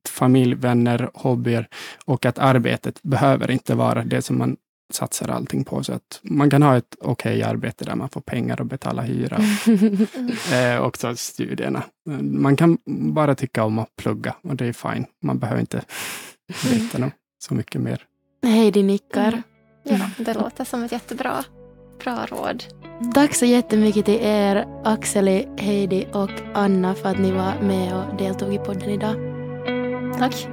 familj, 0.09 0.55
vänner, 0.55 1.09
hobbyer 1.13 1.67
och 2.05 2.25
att 2.25 2.39
arbetet 2.39 3.03
behöver 3.03 3.51
inte 3.51 3.75
vara 3.75 4.03
det 4.03 4.21
som 4.21 4.37
man 4.37 4.57
satsar 4.93 5.29
allting 5.29 5.63
på. 5.63 5.83
Så 5.83 5.93
att 5.93 6.19
man 6.23 6.49
kan 6.49 6.61
ha 6.61 6.77
ett 6.77 6.95
okej 6.99 7.37
okay 7.37 7.49
arbete 7.49 7.85
där 7.85 7.95
man 7.95 8.09
får 8.09 8.21
pengar 8.21 8.61
och 8.61 8.65
betala 8.65 9.01
hyra. 9.01 9.39
eh, 10.53 10.81
också 10.81 11.15
studierna. 11.15 11.83
Man 12.21 12.55
kan 12.55 12.77
bara 13.13 13.35
tycka 13.35 13.63
om 13.63 13.79
att 13.79 13.95
plugga 13.95 14.35
och 14.41 14.55
det 14.55 14.65
är 14.65 14.73
fine. 14.73 15.05
Man 15.21 15.39
behöver 15.39 15.61
inte 15.61 15.81
veta 16.71 16.97
något 16.97 17.13
så 17.39 17.53
mycket 17.53 17.81
mer. 17.81 18.05
Heidi 18.43 18.83
nickar. 18.83 19.43
Mm. 19.85 20.01
Ja, 20.01 20.23
det 20.23 20.33
låter 20.33 20.63
som 20.63 20.83
ett 20.83 20.91
jättebra 20.91 21.43
bra 22.03 22.25
råd. 22.25 22.63
Tack 23.13 23.35
så 23.35 23.45
jättemycket 23.45 24.05
till 24.05 24.19
er, 24.21 24.67
Axeli, 24.83 25.47
Heidi 25.57 26.07
och 26.13 26.31
Anna 26.53 26.95
för 26.95 27.09
att 27.09 27.19
ni 27.19 27.31
var 27.31 27.61
med 27.61 27.95
och 27.95 28.17
deltog 28.17 28.53
i 28.53 28.57
podden 28.57 28.89
idag. 28.89 29.15
Tack. 30.17 30.47